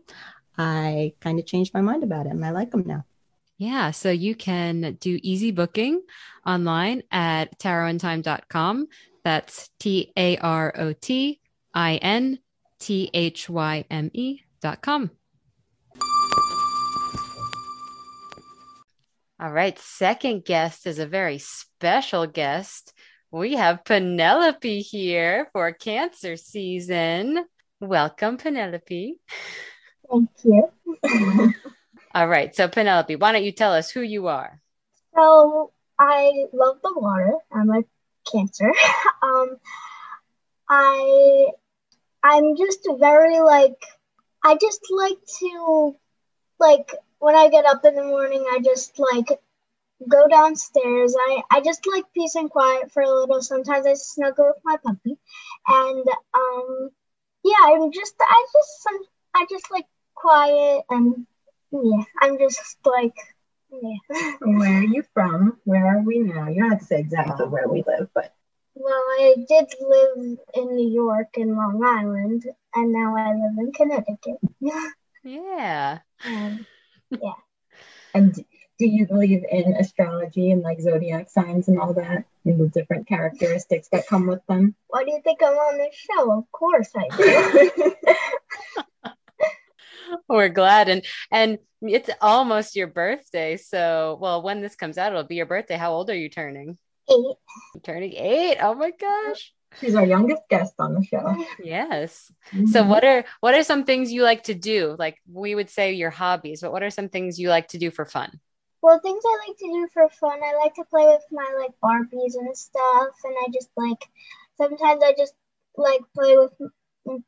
[0.59, 3.07] I kind of changed my mind about it and I like them now.
[3.57, 6.03] Yeah, so you can do easy booking
[6.47, 8.89] online at tarotinthyme.com.
[9.25, 11.41] That's T A R O T
[11.73, 12.41] I N
[12.79, 15.13] T H Y M E dot com.
[19.43, 22.93] All right, second guest is a very special guest.
[23.31, 27.47] We have Penelope here for cancer season.
[27.81, 29.15] Welcome, Penelope.
[30.11, 30.71] Thank you.
[32.15, 34.61] All right, so Penelope, why don't you tell us who you are?
[35.15, 37.33] So I love the water.
[37.51, 37.83] I'm a
[38.31, 38.71] cancer.
[39.23, 39.57] um,
[40.69, 41.47] I
[42.23, 43.83] I'm just very like
[44.45, 45.97] I just like to
[46.59, 48.45] like when I get up in the morning.
[48.51, 49.41] I just like
[50.09, 51.15] go downstairs.
[51.19, 53.43] I I just like peace and quiet for a little.
[53.43, 55.19] Sometimes I snuggle with my puppy,
[55.69, 56.05] and
[56.35, 56.91] um
[57.45, 59.01] yeah, I'm just I just some
[59.35, 61.27] I just like quiet and
[61.73, 63.17] yeah, I'm just like
[63.71, 64.33] yeah.
[64.41, 65.59] Where are you from?
[65.65, 66.49] Where are we now?
[66.49, 68.35] You don't have to say exactly where we live, but
[68.75, 73.73] Well, I did live in New York and Long Island, and now I live in
[73.73, 74.39] Connecticut.
[75.23, 76.01] Yeah.
[76.25, 76.67] um,
[78.15, 82.69] and do you believe in astrology and like zodiac signs and all that and the
[82.69, 84.75] different characteristics that come with them?
[84.89, 86.39] why do you think I'm on this show?
[86.39, 87.95] Of course I do.
[90.29, 93.57] We're glad and and it's almost your birthday.
[93.57, 95.77] So, well, when this comes out, it'll be your birthday.
[95.77, 96.77] How old are you turning?
[97.09, 97.37] Eight.
[97.75, 98.59] You're turning 8.
[98.61, 99.53] Oh my gosh.
[99.79, 101.45] She's our youngest guest on the show.
[101.63, 102.33] Yes.
[102.67, 102.89] So Mhm.
[102.89, 104.97] what are what are some things you like to do?
[104.99, 107.91] Like we would say your hobbies, but what are some things you like to do
[107.91, 108.41] for fun?
[108.83, 111.73] Well, things I like to do for fun, I like to play with my like
[111.83, 114.03] Barbies and stuff, and I just like
[114.57, 115.35] sometimes I just
[115.77, 116.53] like play with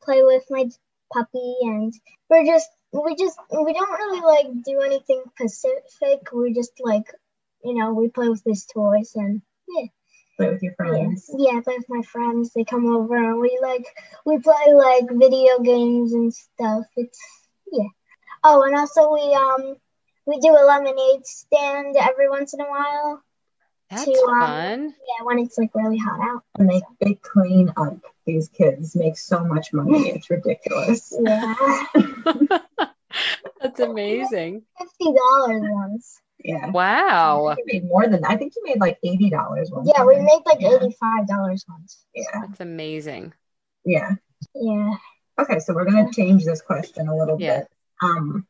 [0.02, 0.68] play with my
[1.12, 1.92] puppy, and
[2.28, 6.32] we're just we just we don't really like do anything specific.
[6.32, 7.06] We just like
[7.64, 9.42] you know we play with these toys and
[10.42, 11.30] Play with your friends.
[11.38, 12.52] yeah, play with my friends.
[12.54, 13.86] They come over and we like
[14.24, 16.84] we play like video games and stuff.
[16.96, 17.18] It's
[17.70, 17.88] yeah.
[18.44, 19.76] Oh, and also we um
[20.26, 23.22] we do a lemonade stand every once in a while.
[23.90, 24.94] That's To, um, fun.
[25.06, 26.42] Yeah, when it's like really hot out.
[26.58, 27.98] And they, they clean up.
[28.24, 30.10] These kids make so much money.
[30.14, 31.12] It's ridiculous.
[31.20, 31.54] Yeah,
[33.60, 34.62] That's amazing.
[34.78, 36.21] fifty dollars once.
[36.44, 36.70] Yeah.
[36.70, 37.54] Wow.
[37.56, 40.40] You made more than I think you made like eighty dollars one Yeah, we made
[40.44, 40.76] like Yeah.
[40.76, 42.04] eighty five dollars once.
[42.14, 42.24] Yeah.
[42.46, 43.32] That's amazing.
[43.84, 44.10] Yeah.
[44.54, 44.94] Yeah.
[45.38, 47.60] Okay, so we're gonna change this question a little Yeah.
[47.60, 47.68] bit.
[48.02, 48.46] Um,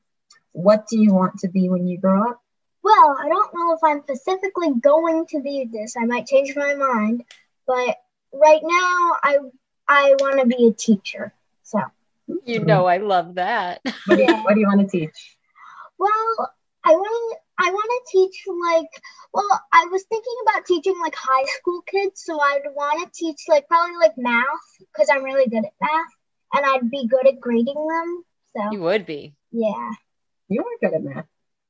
[0.52, 2.40] what do you want to be when you grow up?
[2.82, 5.94] Well, I don't know if I'm specifically going to be this.
[5.96, 7.24] I might change my mind,
[7.66, 7.96] but
[8.32, 9.38] right now I
[9.88, 11.32] I want to be a teacher.
[11.62, 11.80] So,
[12.44, 13.80] You know I love that.
[14.06, 15.36] What do you, what do you want to teach?
[15.98, 16.50] well,
[16.84, 21.44] I want I want to teach like well, I was thinking about teaching like high
[21.58, 24.44] school kids, so I'd want to teach like probably like math
[24.78, 26.12] because I'm really good at math,
[26.54, 28.24] and I'd be good at grading them.
[28.56, 29.34] So You would be.
[29.52, 29.90] yeah,
[30.48, 31.26] You are good at math.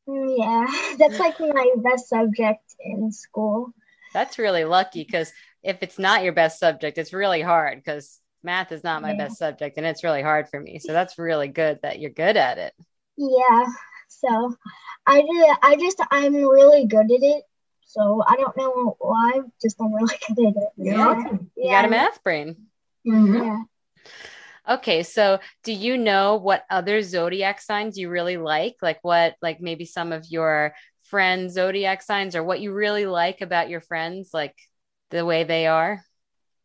[0.09, 0.67] Mm, yeah,
[0.99, 3.73] that's like my best subject in school.
[4.15, 8.73] That's really lucky because if it's not your best subject, it's really hard because math
[8.73, 9.25] is not my Yeah.
[9.25, 10.79] best subject and it's really hard for me.
[10.81, 12.75] So that's really good that you're good at it.
[13.17, 13.67] Yeah,
[14.21, 14.57] so
[15.07, 17.45] I just, I just I'm really good at it.
[17.85, 20.69] So I don't know why, just I'm really good at it.
[20.77, 21.09] You're Yeah.
[21.09, 21.51] awesome.
[21.57, 22.57] You yeah, got a math brain.
[23.07, 23.45] Mhm.
[23.45, 23.63] Yeah.
[24.69, 28.77] Okay, so do you know what other zodiac signs you really like?
[28.81, 33.41] Like what, like maybe some of your friends' zodiac signs, or what you really like
[33.41, 34.55] about your friends, like
[35.11, 36.05] the way they are?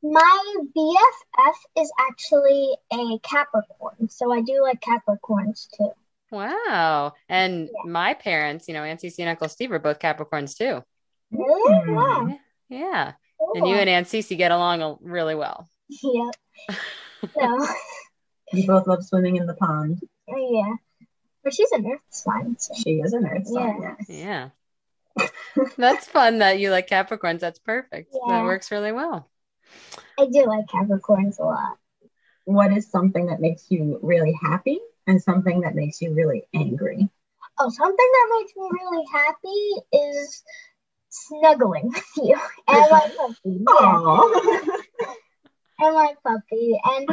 [0.03, 5.91] My BFF is actually a Capricorn, so I do like Capricorns too.
[6.31, 7.13] Wow.
[7.29, 7.89] And Yeah.
[7.91, 10.83] my parents, you know, Aunt Cece and Uncle Steve are both Capricorns too.
[11.31, 11.79] Really?
[11.85, 12.31] Hmm.
[12.69, 13.13] Yeah.
[13.39, 13.51] Cool.
[13.57, 15.69] And you and Aunt Cece get along really well.
[15.89, 16.35] Yep.
[17.33, 17.67] So,
[18.53, 19.99] You both love swimming in the pond.
[20.27, 20.73] yeah.
[21.43, 23.95] But she's an earth sign, so She is an earth sign.
[24.07, 24.49] Yeah.
[25.17, 25.27] Yeah.
[25.77, 27.39] That's fun that you like Capricorns.
[27.39, 28.13] That's perfect.
[28.27, 29.29] That works really well.
[30.19, 31.77] I do like Capricorns a lot.
[32.45, 37.09] What is something that makes you really happy and something that makes you really angry?
[37.59, 40.43] Oh, something that makes me really happy is
[41.09, 42.35] snuggling with you
[42.67, 43.35] and my puppy.
[43.45, 43.65] Yeah.
[43.67, 44.81] Aww.
[45.79, 46.79] and my puppy.
[46.85, 47.07] And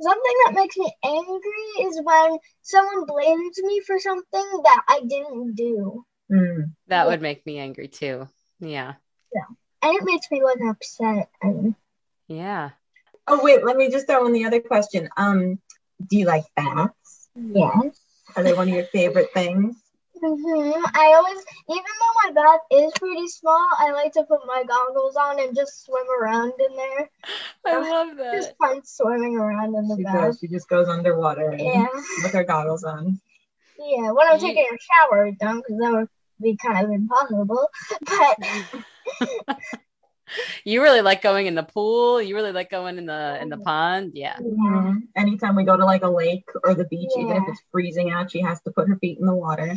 [0.00, 5.54] something that makes me angry is when someone blames me for something that I didn't
[5.54, 6.04] do.
[6.30, 6.72] Mm.
[6.88, 7.06] That Yeah.
[7.06, 8.28] would make me angry too.
[8.60, 8.94] Yeah.
[9.32, 9.44] Yeah.
[9.82, 11.74] And it makes me like upset and
[12.28, 12.70] Yeah.
[13.28, 15.08] Oh wait, let me just throw in the other question.
[15.16, 15.58] Um,
[16.08, 16.92] do you like bats?
[17.36, 18.00] Yes.
[18.36, 19.76] Are they one of your favorite things?
[20.18, 24.64] hmm I always, even though my bath is pretty small, I like to put my
[24.66, 27.10] goggles on and just swim around in there.
[27.66, 28.32] I love that.
[28.34, 30.14] Just fun swimming around in the She bath.
[30.24, 30.38] goes.
[30.40, 31.86] She just goes underwater and- Yeah,
[32.22, 33.20] with her goggles on.
[33.78, 34.10] yeah.
[34.12, 36.08] When I'm taking a shower, don't because that would
[36.40, 37.68] be kind of impossible.
[38.00, 38.38] But
[40.64, 42.20] you really like going in the pool.
[42.20, 44.12] You really like going in the in the pond.
[44.14, 44.36] Yeah.
[44.40, 44.94] yeah.
[45.14, 48.30] Anytime we go to like a lake or the beach, even if it's freezing out,
[48.30, 49.74] she has to put her feet in the water.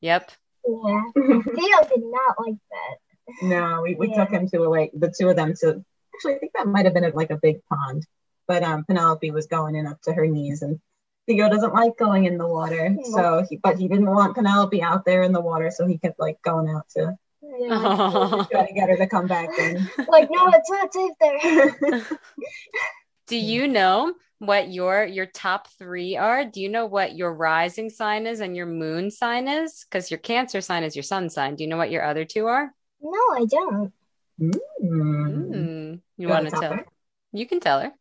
[0.00, 0.30] Yep.
[0.66, 1.02] yeah.
[1.14, 2.96] Theo did not like that.
[3.42, 4.24] no, we, we Yeah.
[4.24, 6.84] took him to a lake, the two of them to actually I think that might
[6.84, 8.06] have been like a big pond.
[8.48, 10.80] But um Penelope was going in up to her knees and
[11.28, 12.96] Theo doesn't like going in the water.
[13.14, 16.18] So he but he didn't want Penelope out there in the water, so he kept
[16.18, 17.16] like going out to
[17.58, 18.46] Yeah.
[18.50, 19.88] try to get her to come back in.
[20.08, 22.06] like, no, it's not safe there.
[23.26, 26.44] Do you know what your your top three are?
[26.44, 29.84] Do you know what your rising sign is and your moon sign is?
[29.88, 31.56] Because your Cancer sign is your sun sign.
[31.56, 32.72] Do you know what your other two are?
[33.02, 33.92] no, I don't.
[34.40, 34.58] Mm.
[34.82, 36.00] Mm.
[36.16, 36.72] You wanna want to tell tell?
[36.74, 36.86] her?
[37.32, 37.92] You can tell her.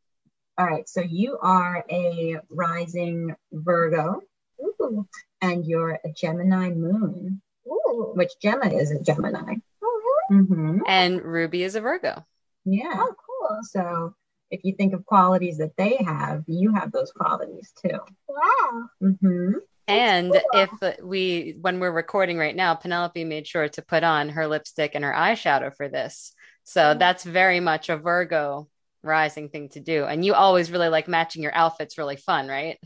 [0.57, 4.21] All right, so you are a rising Virgo
[4.61, 5.07] Ooh,
[5.41, 8.11] and you're a Gemini moon, ooh.
[8.15, 9.55] which Gemma is a Gemini.
[9.83, 10.01] Oh,
[10.31, 10.79] Mm-hmm.
[10.87, 12.25] And Ruby is a Virgo.
[12.65, 12.93] Yeah.
[12.93, 13.59] Oh, cool.
[13.63, 14.15] So
[14.49, 17.99] if you think of qualities that they have, you have those qualities too.
[18.27, 18.83] Wow.
[19.03, 19.51] Mm-hmm.
[19.87, 20.41] And cool.
[20.53, 24.91] if we, when we're recording right now, Penelope made sure to put on her lipstick
[24.95, 26.33] and her eyeshadow for this.
[26.63, 28.69] So that's very much a Virgo
[29.03, 30.05] rising thing to do.
[30.05, 32.77] And you always really like matching your outfits, really fun, right?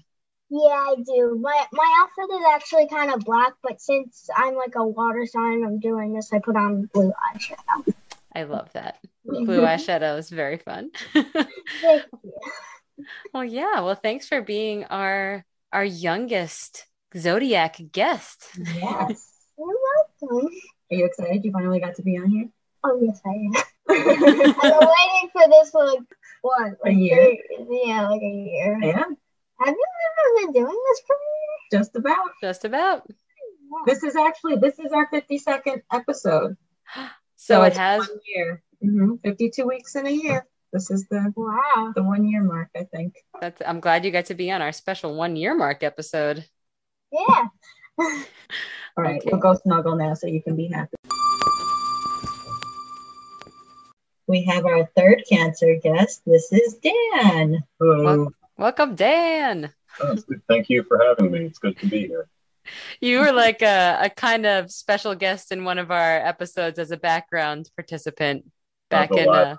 [0.49, 1.37] Yeah, I do.
[1.41, 5.63] My my outfit is actually kind of black, but since I'm like a water sign,
[5.65, 6.31] I'm doing this.
[6.31, 7.93] I put on blue eyeshadow.
[8.35, 8.99] I love that.
[9.27, 9.45] Mm-hmm.
[9.45, 10.91] Blue eyeshadow is very fun.
[11.13, 11.33] Thank
[12.23, 12.33] you.
[13.33, 13.81] well, yeah.
[13.81, 15.43] Well, thanks for being our
[15.73, 16.85] our youngest
[17.17, 18.45] zodiac guest.
[18.57, 19.31] Yes.
[19.57, 19.67] You're
[20.21, 20.49] welcome.
[20.91, 22.49] Are you excited you finally got to be on here?
[22.83, 23.53] Oh yes, I am.
[23.89, 25.99] I've been waiting for this for like
[26.41, 26.73] what?
[26.85, 27.15] A year?
[27.57, 28.79] three- yeah, like a year.
[28.83, 29.03] yeah,
[29.59, 31.77] Have you ever been doing this for me?
[31.77, 32.29] just about.
[32.41, 33.07] Just about.
[33.85, 36.55] This is actually this is our 52nd episode.
[37.37, 38.63] So, it it's has one year.
[38.81, 40.47] hmm 52 weeks in a year.
[40.71, 41.91] This is the Wow.
[41.93, 43.13] the one year mark, I think.
[43.41, 46.45] that's I'm glad you got to be on our special one year mark episode.
[47.11, 47.47] Yeah.
[47.99, 48.23] All
[48.97, 49.29] right, Okay.
[49.31, 50.95] we'll go snuggle now so you can be happy.
[54.27, 56.21] We have our third cancer guest.
[56.25, 57.63] This is Dan.
[57.81, 58.31] Hello.
[58.57, 59.73] Welcome, Dan.
[59.99, 60.15] Oh.
[60.47, 61.45] Thank you for having me.
[61.45, 62.27] It's good to be here.
[62.99, 66.91] You were like a, a kind of special guest in one of our episodes as
[66.91, 68.45] a background participant
[68.89, 69.57] back in uh,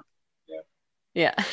[0.49, 0.61] yeah.
[1.15, 1.45] yeah.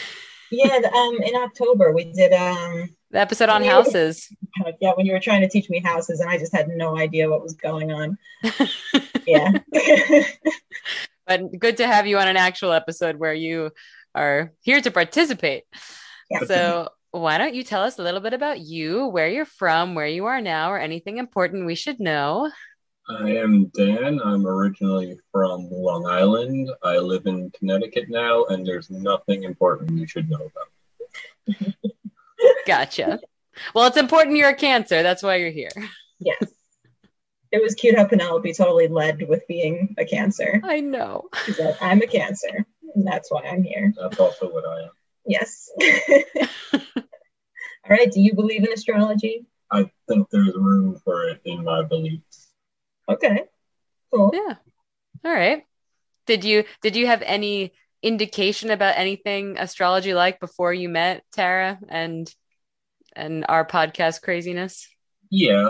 [0.51, 4.29] Yeah, um, in October we did um The episode on houses.
[4.63, 6.97] heck yeah, when you were trying to teach me houses and I just had no
[6.97, 8.17] idea what was going on.
[9.25, 9.51] Yeah.
[11.27, 13.71] but good to have you on an actual episode where you
[14.13, 15.63] are here to participate.
[16.29, 16.43] Yeah.
[16.45, 20.07] So, why don't you tell us a little bit about you, where you're from, where
[20.07, 22.51] you are now, or anything important we should know?
[23.07, 24.19] I am Dan.
[24.23, 26.71] I'm originally from Long Island.
[26.81, 30.49] I live in Connecticut now, and there's nothing important you should know
[31.47, 31.73] about.
[32.65, 33.19] Gotcha.
[33.75, 35.03] Well, it's important you're a cancer.
[35.03, 35.69] That's why you're here.
[36.19, 36.43] yes.
[37.51, 40.59] It was cute how Penelope totally led with being a cancer.
[40.63, 41.29] I know.
[41.45, 43.93] She said, I'm a cancer, and that's why I'm here.
[44.01, 44.89] That's also what I am.
[45.25, 45.69] Yes.
[46.73, 48.11] All right.
[48.11, 49.45] Do you believe in astrology?
[49.71, 52.49] I think there's room for it in my beliefs.
[53.09, 53.43] Okay.
[54.13, 54.31] Cool.
[54.33, 54.55] Yeah.
[55.25, 55.63] All right.
[56.25, 61.79] Did you did you have any indication about anything astrology like before you met Tara
[61.89, 62.33] and
[63.15, 64.87] and our podcast craziness?
[65.29, 65.69] Yeah,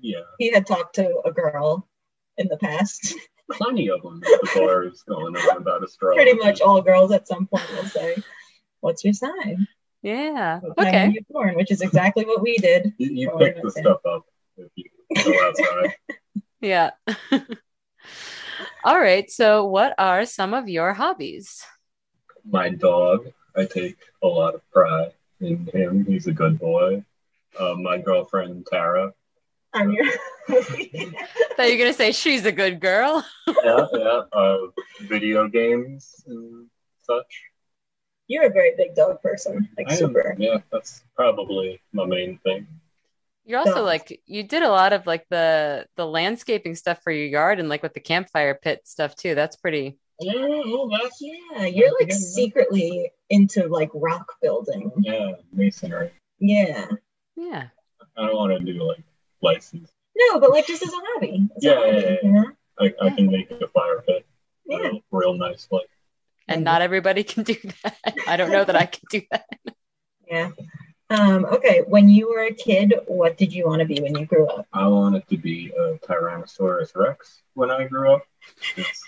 [0.00, 1.88] yeah, He had talked to a girl
[2.36, 3.14] in the past.
[3.52, 4.20] plenty of them.
[4.24, 6.22] at The bars going on about astrology.
[6.22, 8.16] Pretty much all girls at some point will say,
[8.80, 9.66] What's your sign?
[10.02, 10.60] Yeah.
[10.60, 11.06] What Okay.
[11.06, 11.54] were you born?
[11.56, 12.94] Which is exactly what we did.
[12.98, 14.24] You, you pick the stuff up
[14.56, 14.84] if you
[15.24, 15.94] go outside.
[16.62, 16.90] Yeah.
[18.84, 19.30] All right.
[19.30, 21.62] So, what are some of your hobbies?
[22.44, 26.04] My dog, I take a lot of pride in him.
[26.04, 27.02] He's a good boy.
[27.58, 29.14] Uh, my girlfriend Tara.
[29.72, 30.04] I'm your
[30.50, 33.24] thought you were gonna say she's a good girl.
[33.64, 34.20] Yeah, yeah.
[34.32, 34.58] Uh,
[35.02, 36.66] video games and
[37.02, 37.44] such.
[38.30, 39.68] You're a very big dog person.
[39.76, 40.36] Like I am- super.
[40.38, 42.64] yeah, that's probably my main thing.
[43.44, 43.86] You're also Dogs.
[43.86, 47.68] like you did a lot of like the the landscaping stuff for your yard and
[47.68, 49.34] like with the campfire pit stuff too.
[49.34, 49.98] That's pretty.
[50.22, 54.92] Oh, yeah, oh, that's Yeah, you're like secretly into like rock building.
[54.98, 56.12] yeah, masonry.
[56.38, 56.86] Yeah.
[57.34, 57.64] Yeah.
[58.16, 59.02] I don't want to do like
[59.42, 59.90] license.
[60.16, 61.48] No, but like just as a hobby.
[61.56, 62.16] As a Yeah, hobby, yeah, yeah.
[62.22, 62.46] You know?
[62.78, 64.24] I, I can make a fire pit
[64.66, 64.78] Yeah.
[64.78, 65.66] real, real nice.
[65.72, 65.88] Like
[66.50, 67.96] And not everybody can do that.
[68.26, 69.46] I don't know that I can do that.
[70.28, 70.50] Yeah.
[71.08, 71.82] Um, okay.
[71.86, 74.66] When you were a kid, what did you want to be when you grew up?
[74.72, 78.22] I wanted to be a Tyrannosaurus Rex when I grew up.
[78.76, 79.02] It's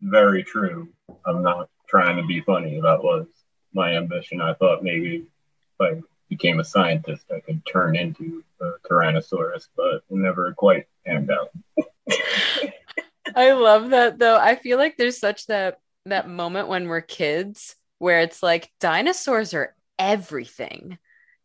[0.00, 0.88] very true.
[1.24, 2.80] I'm not trying to be funny.
[2.80, 3.26] That was
[3.72, 4.40] my ambition.
[4.40, 10.02] I thought maybe if I became a scientist, I could turn into a Tyrannosaurus, but
[10.10, 11.50] never quite panned out.
[13.34, 14.38] I love that though.
[14.38, 15.80] I feel like there's such that
[16.10, 20.98] that moment when we're kids where it's like dinosaurs are everything.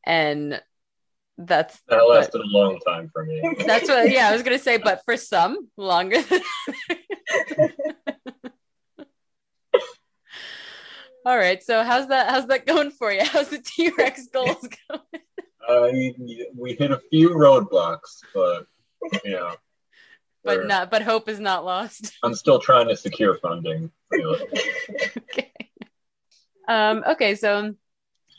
[0.06, 0.62] And
[1.38, 3.42] that's That but- lasted a long time for me.
[3.66, 6.42] that's what yeah, I was gonna say, but for some longer than
[11.26, 12.30] All right, so how's that?
[12.30, 13.24] How's that going for you?
[13.24, 15.02] How's the T Rex goals going?
[15.66, 15.88] Uh,
[16.58, 18.66] we hit a few roadblocks, but
[19.24, 19.56] know,
[20.44, 20.92] But not.
[20.92, 22.14] But hope is not lost.
[22.24, 23.92] I'm still trying to secure funding.
[24.14, 25.52] Okay.
[26.68, 27.04] Um.
[27.08, 27.36] Okay.
[27.36, 27.76] So,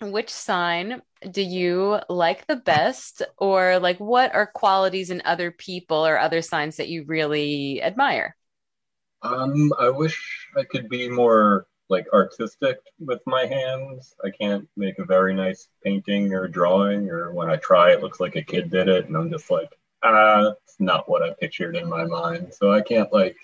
[0.01, 6.07] which sign do you like the best, or like what are qualities in other people
[6.07, 8.37] or other signs that you really admire?
[9.23, 14.15] Um, I wish I could be more like artistic with my hands.
[14.25, 18.21] I can't make a very nice painting or drawing, or when I try, it looks
[18.21, 19.71] like a kid did it, and I'm just like,
[20.13, 22.53] that's not what I pictured in my mind.
[22.55, 23.37] So I can't like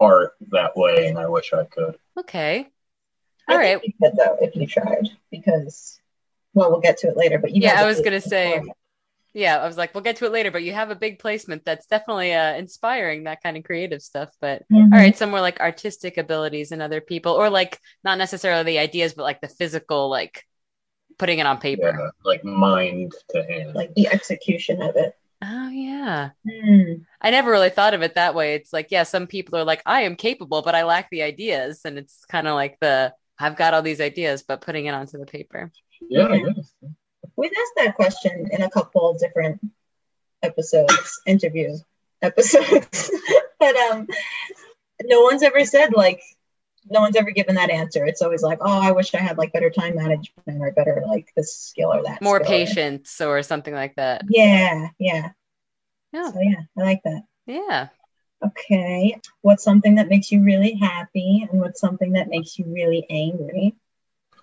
[0.00, 1.96] art that way, and I wish I could.
[2.18, 2.68] Okay.
[3.48, 3.84] I All think right.
[3.84, 6.00] You could though if you tried because,
[6.54, 7.38] well, we'll get to it later.
[7.38, 8.72] But you Yeah, I was gonna say- for it.
[9.36, 11.64] Yeah, I was like, we'll get to it later, but you have a big placement
[11.64, 14.30] that's definitely uh, inspiring that kind of creative stuff.
[14.40, 14.92] But Mhm.
[14.92, 18.78] all right, some more like artistic abilities in other people, or like not necessarily the
[18.78, 20.44] ideas, but like the physical, like
[21.18, 21.92] putting it on paper.
[21.98, 23.74] Yeah, like mind to hand.
[23.74, 25.16] like the execution of it.
[25.46, 26.30] Oh yeah.
[26.48, 27.02] Hmm.
[27.20, 28.54] I never really thought of it that way.
[28.54, 31.82] It's like, yeah, some people are like, I am capable, but I lack the ideas.
[31.84, 35.18] And it's kind of like the I've got all these ideas, but putting it onto
[35.18, 35.70] the paper.
[36.08, 36.72] yeah, I guess.
[37.36, 39.60] We've asked that question in a couple of different
[40.42, 41.76] episodes, interview
[42.22, 43.10] episodes,
[43.60, 44.06] but um,
[45.02, 46.22] no one's ever said like,
[46.88, 48.04] no one's ever given that answer.
[48.04, 51.32] It's always like, oh, I wish I had like better time management or better like
[51.36, 52.22] this skill or that.
[52.22, 52.50] More skill.
[52.50, 54.22] patience or something like that.
[54.28, 55.30] Yeah, yeah.
[56.12, 56.30] Yeah.
[56.30, 57.22] So yeah, I like that.
[57.46, 57.88] Yeah.
[58.44, 59.18] Okay.
[59.40, 63.74] What's something that makes you really happy and what's something that makes you really angry?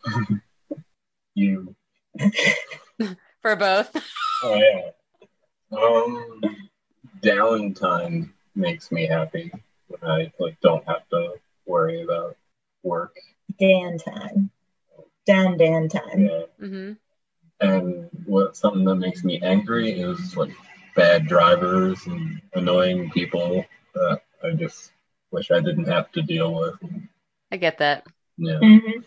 [1.33, 1.75] You.
[3.41, 3.95] For both.
[4.43, 4.89] Oh yeah.
[5.71, 6.41] Um,
[7.21, 9.51] downtime makes me happy
[9.87, 11.35] when I like don't have to
[11.65, 12.37] worry about
[12.83, 13.15] work.
[13.59, 14.49] Dan time.
[15.25, 16.25] Down Dan time.
[16.25, 16.43] Yeah.
[16.59, 16.91] hmm
[17.59, 20.51] And what something that makes me angry is like
[20.95, 24.91] bad drivers and annoying people that I just
[25.31, 26.75] wish I didn't have to deal with.
[27.51, 28.05] I get that.
[28.37, 28.59] Yeah.
[28.59, 29.03] Mhm.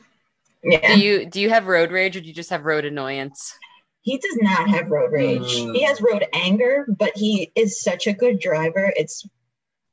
[0.62, 0.94] Yeah.
[0.94, 3.54] Do you do you have road rage or do you just have road annoyance?
[4.02, 5.40] He does not have road rage.
[5.40, 5.74] Mm.
[5.74, 8.92] He has road anger, but he is such a good driver.
[8.96, 9.26] It's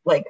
[0.06, 0.26] like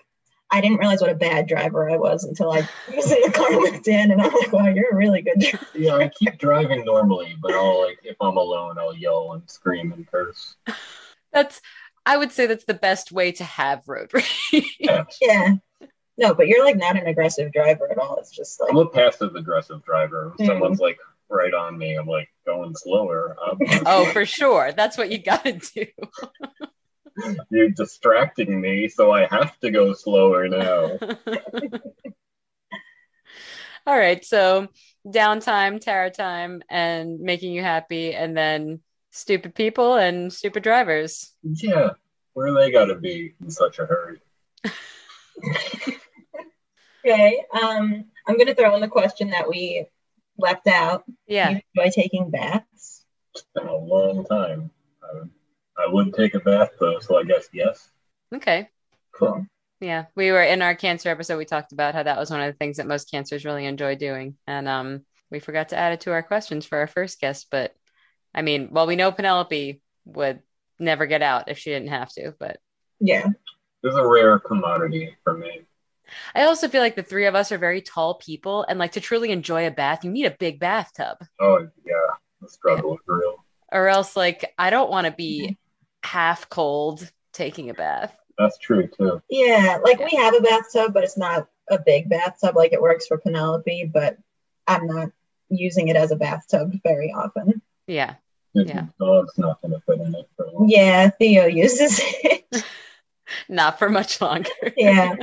[0.52, 3.60] I didn't realize what a bad driver I was until I was in the car
[3.60, 6.84] with Dan, and I'm like, "Wow, you're a really good driver." Yeah, I keep driving
[6.86, 10.56] normally, but I'll like if I'm alone, I'll yell and scream and curse.
[11.32, 11.62] That's
[12.06, 14.76] I would say that's the best way to have road rage.
[14.80, 15.06] Yeah.
[15.22, 15.56] Yeah.
[16.18, 18.18] No, but you're like not an aggressive driver at all.
[18.18, 20.34] It's just like I'm a passive aggressive driver.
[20.38, 20.47] If Mm.
[20.47, 20.99] someone's like
[21.30, 23.38] right on me, I'm like going slower.
[23.43, 24.72] I'm, oh, for sure.
[24.74, 25.86] That's what you gotta do.
[27.49, 30.97] You're distracting me, so I have to go slower now.
[33.88, 34.24] All right.
[34.24, 34.68] So
[35.07, 38.82] downtime, Tara time, and making you happy, and then
[39.12, 41.34] stupid people and stupid drivers.
[41.43, 41.91] Yeah,
[42.34, 44.20] where they gotta be in such a hurry.
[47.05, 47.43] okay.
[47.53, 49.88] Um, I'm gonna throw in the question that we
[50.38, 51.03] left out.
[51.28, 51.59] Yeah.
[51.76, 53.05] by taking baths?
[53.34, 54.70] It's been a long time.
[55.03, 55.30] I would,
[55.78, 57.89] I wouldn't take a bath though, so I guess yes.
[58.34, 58.69] Okay.
[59.13, 59.45] Cool.
[59.80, 60.05] Yeah.
[60.15, 62.57] We were in our cancer episode, we talked about how that was one of the
[62.57, 64.36] things that most cancers really enjoy doing.
[64.47, 67.74] And um we forgot to add it to our questions for our first guest, but
[68.34, 70.41] I mean, well, we know Penelope would
[70.80, 72.57] never get out if she didn't have to, but
[72.99, 73.28] Yeah.
[73.84, 75.61] This is a rare commodity for me.
[76.36, 78.99] I also feel like the three of us are very tall people, and like to
[79.01, 81.93] truly enjoy a bath, you need a big bathtub, Oh yeah,
[82.41, 83.43] the struggle is real.
[83.72, 85.57] or else like I don't want to be
[86.04, 88.16] half cold taking a bath.
[88.38, 89.22] That's true too.
[89.30, 89.80] Yeah.
[89.84, 92.56] Like we have a bathtub, but it's not a big bathtub.
[92.56, 94.18] Like it works for Penelope, but
[94.68, 95.10] I'm not
[95.49, 97.62] using it as a bathtub very often.
[97.88, 98.16] Yeah,
[98.54, 98.86] The Yeah.
[98.99, 100.70] dog's not gonna fit in it for long.
[100.70, 102.64] Yeah, Theo uses it.
[103.49, 104.49] not for much longer.
[104.78, 105.16] yeah.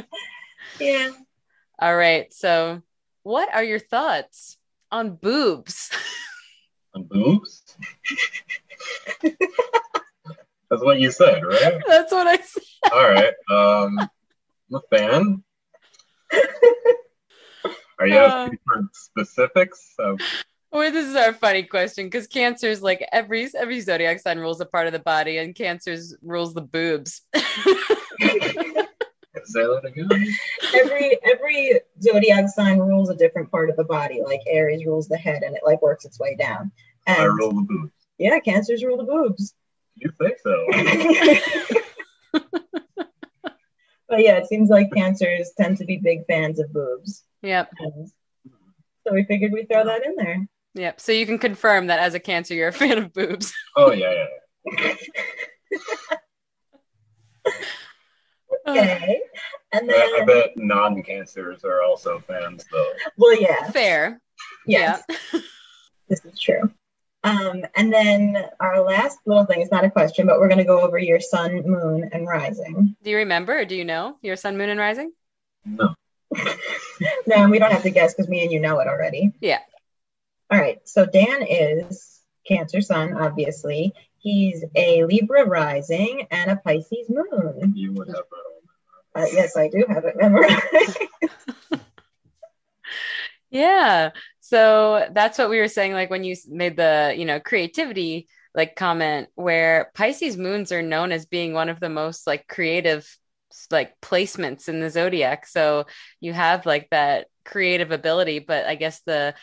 [0.78, 1.10] Yeah.
[1.78, 2.32] All right.
[2.32, 2.82] So,
[3.22, 4.58] what are your thoughts
[4.92, 5.90] on boobs?
[6.94, 7.76] On boobs?
[10.70, 11.74] That's what you said, right?
[11.86, 12.62] That's what I said.
[12.92, 13.32] All right.
[13.50, 15.42] Um, I'm a fan.
[17.98, 18.20] Are you Uh.
[18.44, 19.94] asking for specifics?
[19.98, 20.20] Of,
[20.70, 24.66] Well, this is our funny question because cancer's like every every zodiac sign rules a
[24.66, 27.22] part of the body, and cancer's rules the boobs.
[29.44, 30.08] say that again?
[30.74, 34.20] every every zodiac sign rules a different part of the body.
[34.22, 36.70] Like Aries rules the head and it like works its way down.
[37.06, 37.92] I And roll the boobs.
[38.18, 39.54] yeah, cancers rule the boobs.
[40.00, 40.66] You think so?
[44.08, 47.24] but yeah, it seems like cancers tend to be big fans of boobs.
[47.42, 48.10] yep, And
[49.06, 50.46] so we figured we'd throw that in there.
[50.74, 51.00] yep.
[51.00, 53.52] So you can confirm that as a cancer, you're a fan of boobs.
[53.76, 54.24] Oh yeah,
[54.72, 54.94] yeah.
[58.66, 59.20] Okay.
[59.72, 62.92] And then I, I bet non-cancers are also fans, though.
[63.16, 64.20] well yeah, Fair.
[64.66, 65.02] yes,
[66.08, 66.70] this is true.
[67.24, 70.80] Um, and then our last little thing is not a question, but we're gonna go
[70.80, 72.96] over your sun, moon, and rising.
[73.02, 75.12] Do you remember or do you know your sun, moon, and rising?
[75.64, 75.94] No.
[77.26, 79.32] no, we don't have to guess because me and you know it already.
[79.40, 79.60] Yeah.
[80.50, 80.78] All right.
[80.88, 83.92] So Dan is Cancer Sun, obviously.
[84.18, 87.72] He's a Libra rising and a Pisces moon.
[87.74, 89.22] You would have that on.
[89.22, 90.98] Uh, yes, I do have it memorized.
[93.50, 94.10] Yeah.
[94.48, 98.76] So that's what we were saying, like when you made the, you know, creativity like
[98.76, 103.06] comment where Pisces moons are known as being one of the most like creative
[103.70, 105.46] like placements in the zodiac.
[105.46, 105.84] So
[106.20, 109.34] you have like that creative ability, but I guess the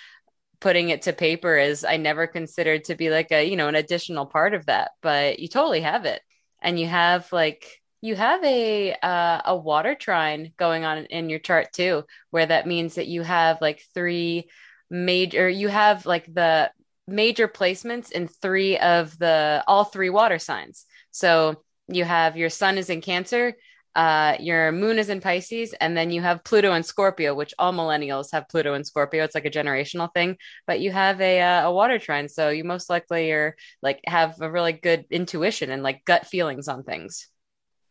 [0.60, 3.76] putting it to paper is I never considered to be like a, you know, an
[3.76, 6.22] additional part of that, but you totally have it.
[6.64, 11.40] And you have like you have a uh, a water trine going on in your
[11.40, 14.50] chart too where that means that you have like three
[14.90, 16.72] major you have like the
[17.08, 22.78] major placements in three of the all three water signs so you have your sun
[22.78, 23.54] is in cancer
[23.96, 27.72] uh, your moon is in pisces and then you have pluto and scorpio which all
[27.72, 30.36] millennials have pluto and scorpio it's like a generational thing
[30.68, 34.42] but you have a, uh, a water trine so you most likely are like have
[34.42, 37.30] a really good intuition and like gut feelings on things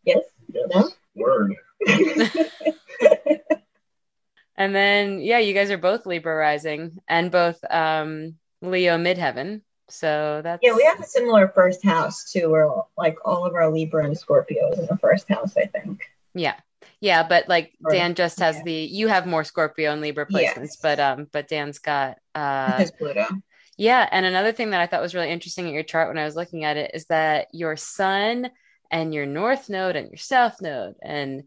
[0.04, 0.22] yes.
[0.52, 0.92] Yes.
[1.14, 1.54] Word.
[4.56, 9.62] And then, yeah, you guys are both Libra rising and both um, Leo midheaven.
[9.88, 13.70] So that's Yeah, we have a similar first house too, where like all of our
[13.70, 16.00] Libra and Scorpios in the first house, I think.
[16.34, 16.54] yeah,
[17.00, 17.22] yeah.
[17.26, 18.62] But like Or- Dan just has yeah.
[18.64, 20.76] the you have more Scorpio and Libra placements, Yes.
[20.80, 23.26] but um, but Dan's got uh, His Pluto.
[23.76, 24.08] Yeah.
[24.10, 26.36] And another thing that I thought was really interesting at your chart when I was
[26.36, 28.50] looking at it is that your sun
[28.90, 31.42] and your north node and your south node and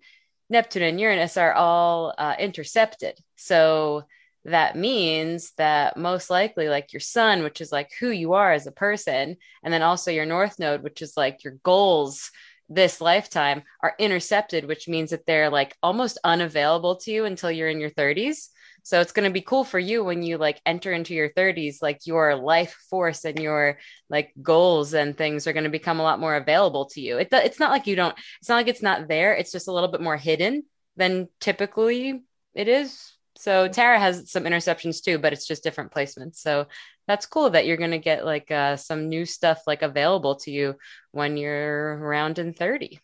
[0.49, 3.19] Neptune and Uranus are all uh, intercepted.
[3.35, 4.03] So
[4.45, 8.65] that means that most likely, like your sun, which is like who you are as
[8.65, 12.31] a person, and then also your north node, which is like your goals
[12.69, 17.69] this lifetime, are intercepted, which means that they're like almost unavailable to you until you're
[17.69, 18.49] in your 30s.
[18.87, 21.81] So it's going to be cool for you when you like enter into your 30s,
[21.81, 23.79] like your life force and your
[24.09, 27.17] like goals and things are going to become a lot more available to you.
[27.17, 29.33] It, it's not like you don't, it's not like it's not there.
[29.33, 30.63] It's just a little bit more hidden
[30.95, 32.23] than typically
[32.55, 33.11] it is.
[33.35, 36.37] So Tara has some interceptions too, but it's just different placements.
[36.37, 36.67] So
[37.09, 40.51] that's cool that you're going to get like uh, some new stuff like available to
[40.51, 40.75] you
[41.11, 43.01] when you're around in 30.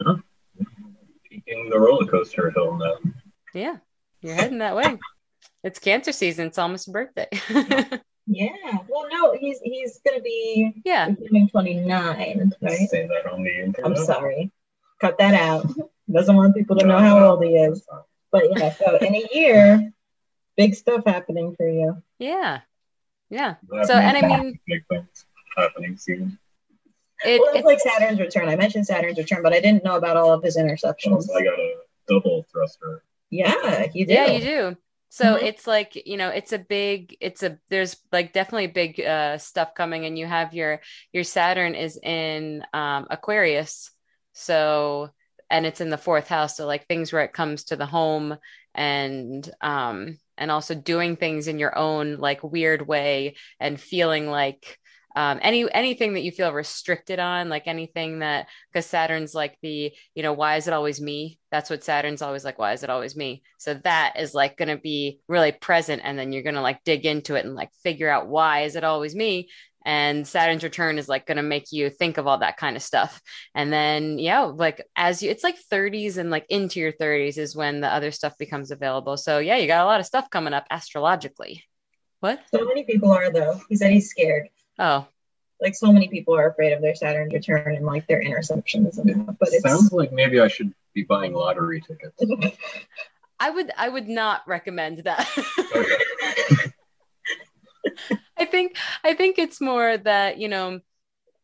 [0.00, 0.16] Huh?
[1.30, 2.96] Taking the roller coaster hill now.
[3.52, 3.76] Yeah.
[4.22, 4.98] You're heading that way.
[5.64, 6.48] It's cancer season.
[6.48, 7.28] It's almost a birthday.
[8.26, 8.78] Yeah.
[8.88, 11.10] Well, no, he's he's gonna be yeah.
[11.10, 12.88] becoming 29, right?
[12.88, 13.84] Say that on the internet.
[13.84, 14.52] I'm sorry.
[15.00, 15.66] Cut that out.
[16.10, 17.86] Doesn't want people to know how old he is.
[18.30, 19.92] But yeah, so in a year,
[20.56, 22.02] big stuff happening for you.
[22.18, 22.60] Yeah.
[23.28, 23.56] Yeah.
[23.68, 26.38] That So, and I mean, big things happening soon.
[27.24, 28.48] it, well, it's it like Saturn's return.
[28.48, 31.28] I mentioned Saturn's return, but I didn't know about all of his interceptions.
[31.34, 31.74] I got a
[32.08, 33.02] double thruster.
[33.32, 34.12] Yeah, you do.
[34.12, 34.76] yeah, you do.
[35.08, 35.42] So Mhm.
[35.42, 39.74] it's like, you know, it's a big, it's a, there's like definitely big uh, stuff
[39.74, 40.80] coming and you have your,
[41.12, 43.90] your Saturn is in um, Aquarius.
[44.32, 45.10] So,
[45.50, 46.56] and it's in the fourth house.
[46.56, 48.36] So like things where it comes to the home
[48.74, 54.78] and, um, and also doing things in your own like weird way and feeling like,
[55.14, 59.92] um, any anything that you feel restricted on, like anything that because Saturn's like the
[60.14, 61.38] you know why is it always me?
[61.50, 62.58] That's what Saturn's always like.
[62.58, 63.42] Why is it always me?
[63.58, 66.82] So that is like going to be really present, and then you're going to like
[66.84, 69.48] dig into it and like figure out why is it always me?
[69.84, 72.82] And Saturn's return is like going to make you think of all that kind of
[72.82, 73.20] stuff.
[73.54, 77.56] And then yeah, like as you, it's like 30s and like into your 30s is
[77.56, 79.16] when the other stuff becomes available.
[79.16, 81.64] So yeah, you got a lot of stuff coming up astrologically.
[82.20, 82.40] What?
[82.54, 83.60] So many people are though.
[83.68, 84.48] He said he's scared.
[84.78, 85.06] Oh,
[85.60, 89.26] Like so many people are afraid of their Saturn return and like their interceptions and
[89.28, 89.36] that.
[89.38, 92.20] But it Sounds like maybe I should be buying lottery tickets.
[93.40, 95.28] I would I would not recommend that.
[98.36, 100.80] I think I think it's more that, you know,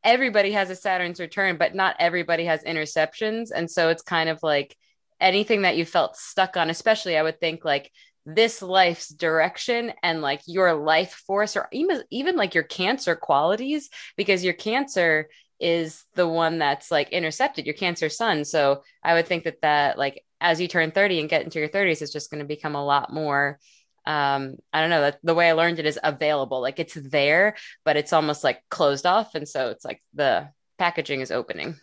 [0.05, 3.51] everybody has a Saturn's return, but not everybody has interceptions.
[3.55, 4.77] And so it's kind of like
[5.21, 7.91] anything that you felt stuck on, especially I would think like
[8.35, 13.91] this life's direction and like your life force or even even like your cancer qualities,
[14.17, 15.29] because your cancer
[15.61, 18.45] is the one that's like intercepted, your cancer sun.
[18.45, 21.69] So I would think that that like as you turn 30 and get into your
[21.69, 23.59] 30s, it's just going to become a lot more
[24.07, 27.57] um i don't know that the way i learned it is available like it's there
[27.85, 30.49] but it's almost like closed off and so it's like the
[30.79, 31.77] packaging is opening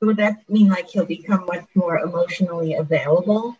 [0.00, 3.56] So would that mean like he'll become much more emotionally available?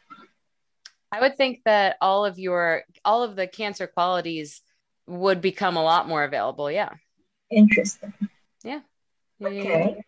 [1.12, 4.60] I would think that all of your all of the cancer qualities
[5.06, 6.90] would become a lot more available yeah.
[7.50, 8.12] Interesting.
[8.62, 8.80] yeah.
[9.42, 10.02] Okay.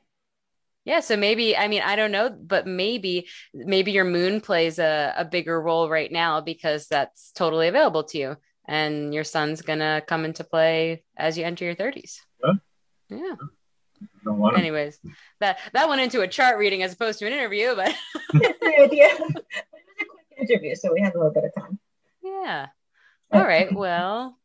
[0.85, 1.01] yeah.
[1.01, 5.25] So maybe i mean i don't know but maybe maybe your moon plays a, a
[5.25, 8.37] bigger role right now because that's totally available to you
[8.69, 12.55] and your sun's gonna come into play as you enter your 30s Huh?
[13.09, 13.35] yeah.
[14.57, 15.01] Anyways
[15.41, 17.93] that that went into a chart reading as opposed to an interview but
[20.43, 21.79] interview, so we have a little bit of time.
[22.23, 22.67] yeah
[23.33, 24.37] all right well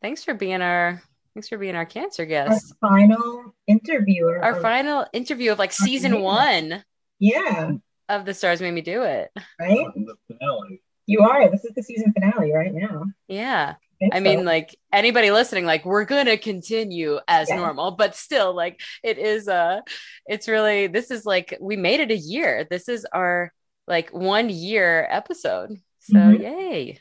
[0.00, 1.02] thanks for being our
[1.34, 2.50] thanks for being our cancer guest.
[2.50, 4.42] Our guest final interviewer.
[4.42, 6.22] our of- final interview of like season Okay.
[6.22, 6.84] one
[7.18, 7.72] Yeah,
[8.08, 9.30] of the stars made me do it
[9.60, 9.86] right?
[9.94, 10.82] the finale.
[11.06, 11.50] You are.
[11.50, 13.04] This is the season finale right now.
[13.28, 14.44] yeah think I mean, so.
[14.44, 17.56] like anybody listening, like we're gonna continue as Yeah.
[17.56, 19.80] normal, but still, like it is uh
[20.26, 22.66] it's really this is like we made it a year.
[22.68, 23.52] This is our
[23.92, 25.76] like one year episode.
[26.00, 26.40] So Mhm.
[26.40, 26.98] yay.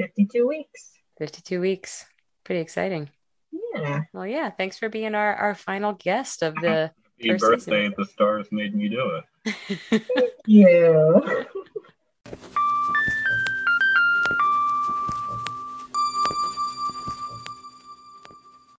[0.00, 0.92] 52 weeks.
[1.18, 2.06] 52 weeks.
[2.44, 3.10] Pretty exciting.
[3.52, 4.00] Yeah.
[4.14, 7.94] Well, yeah, thanks for being our our final guest of the Happy First birthday, season.
[7.98, 9.24] the stars made me do it.
[10.46, 11.22] You.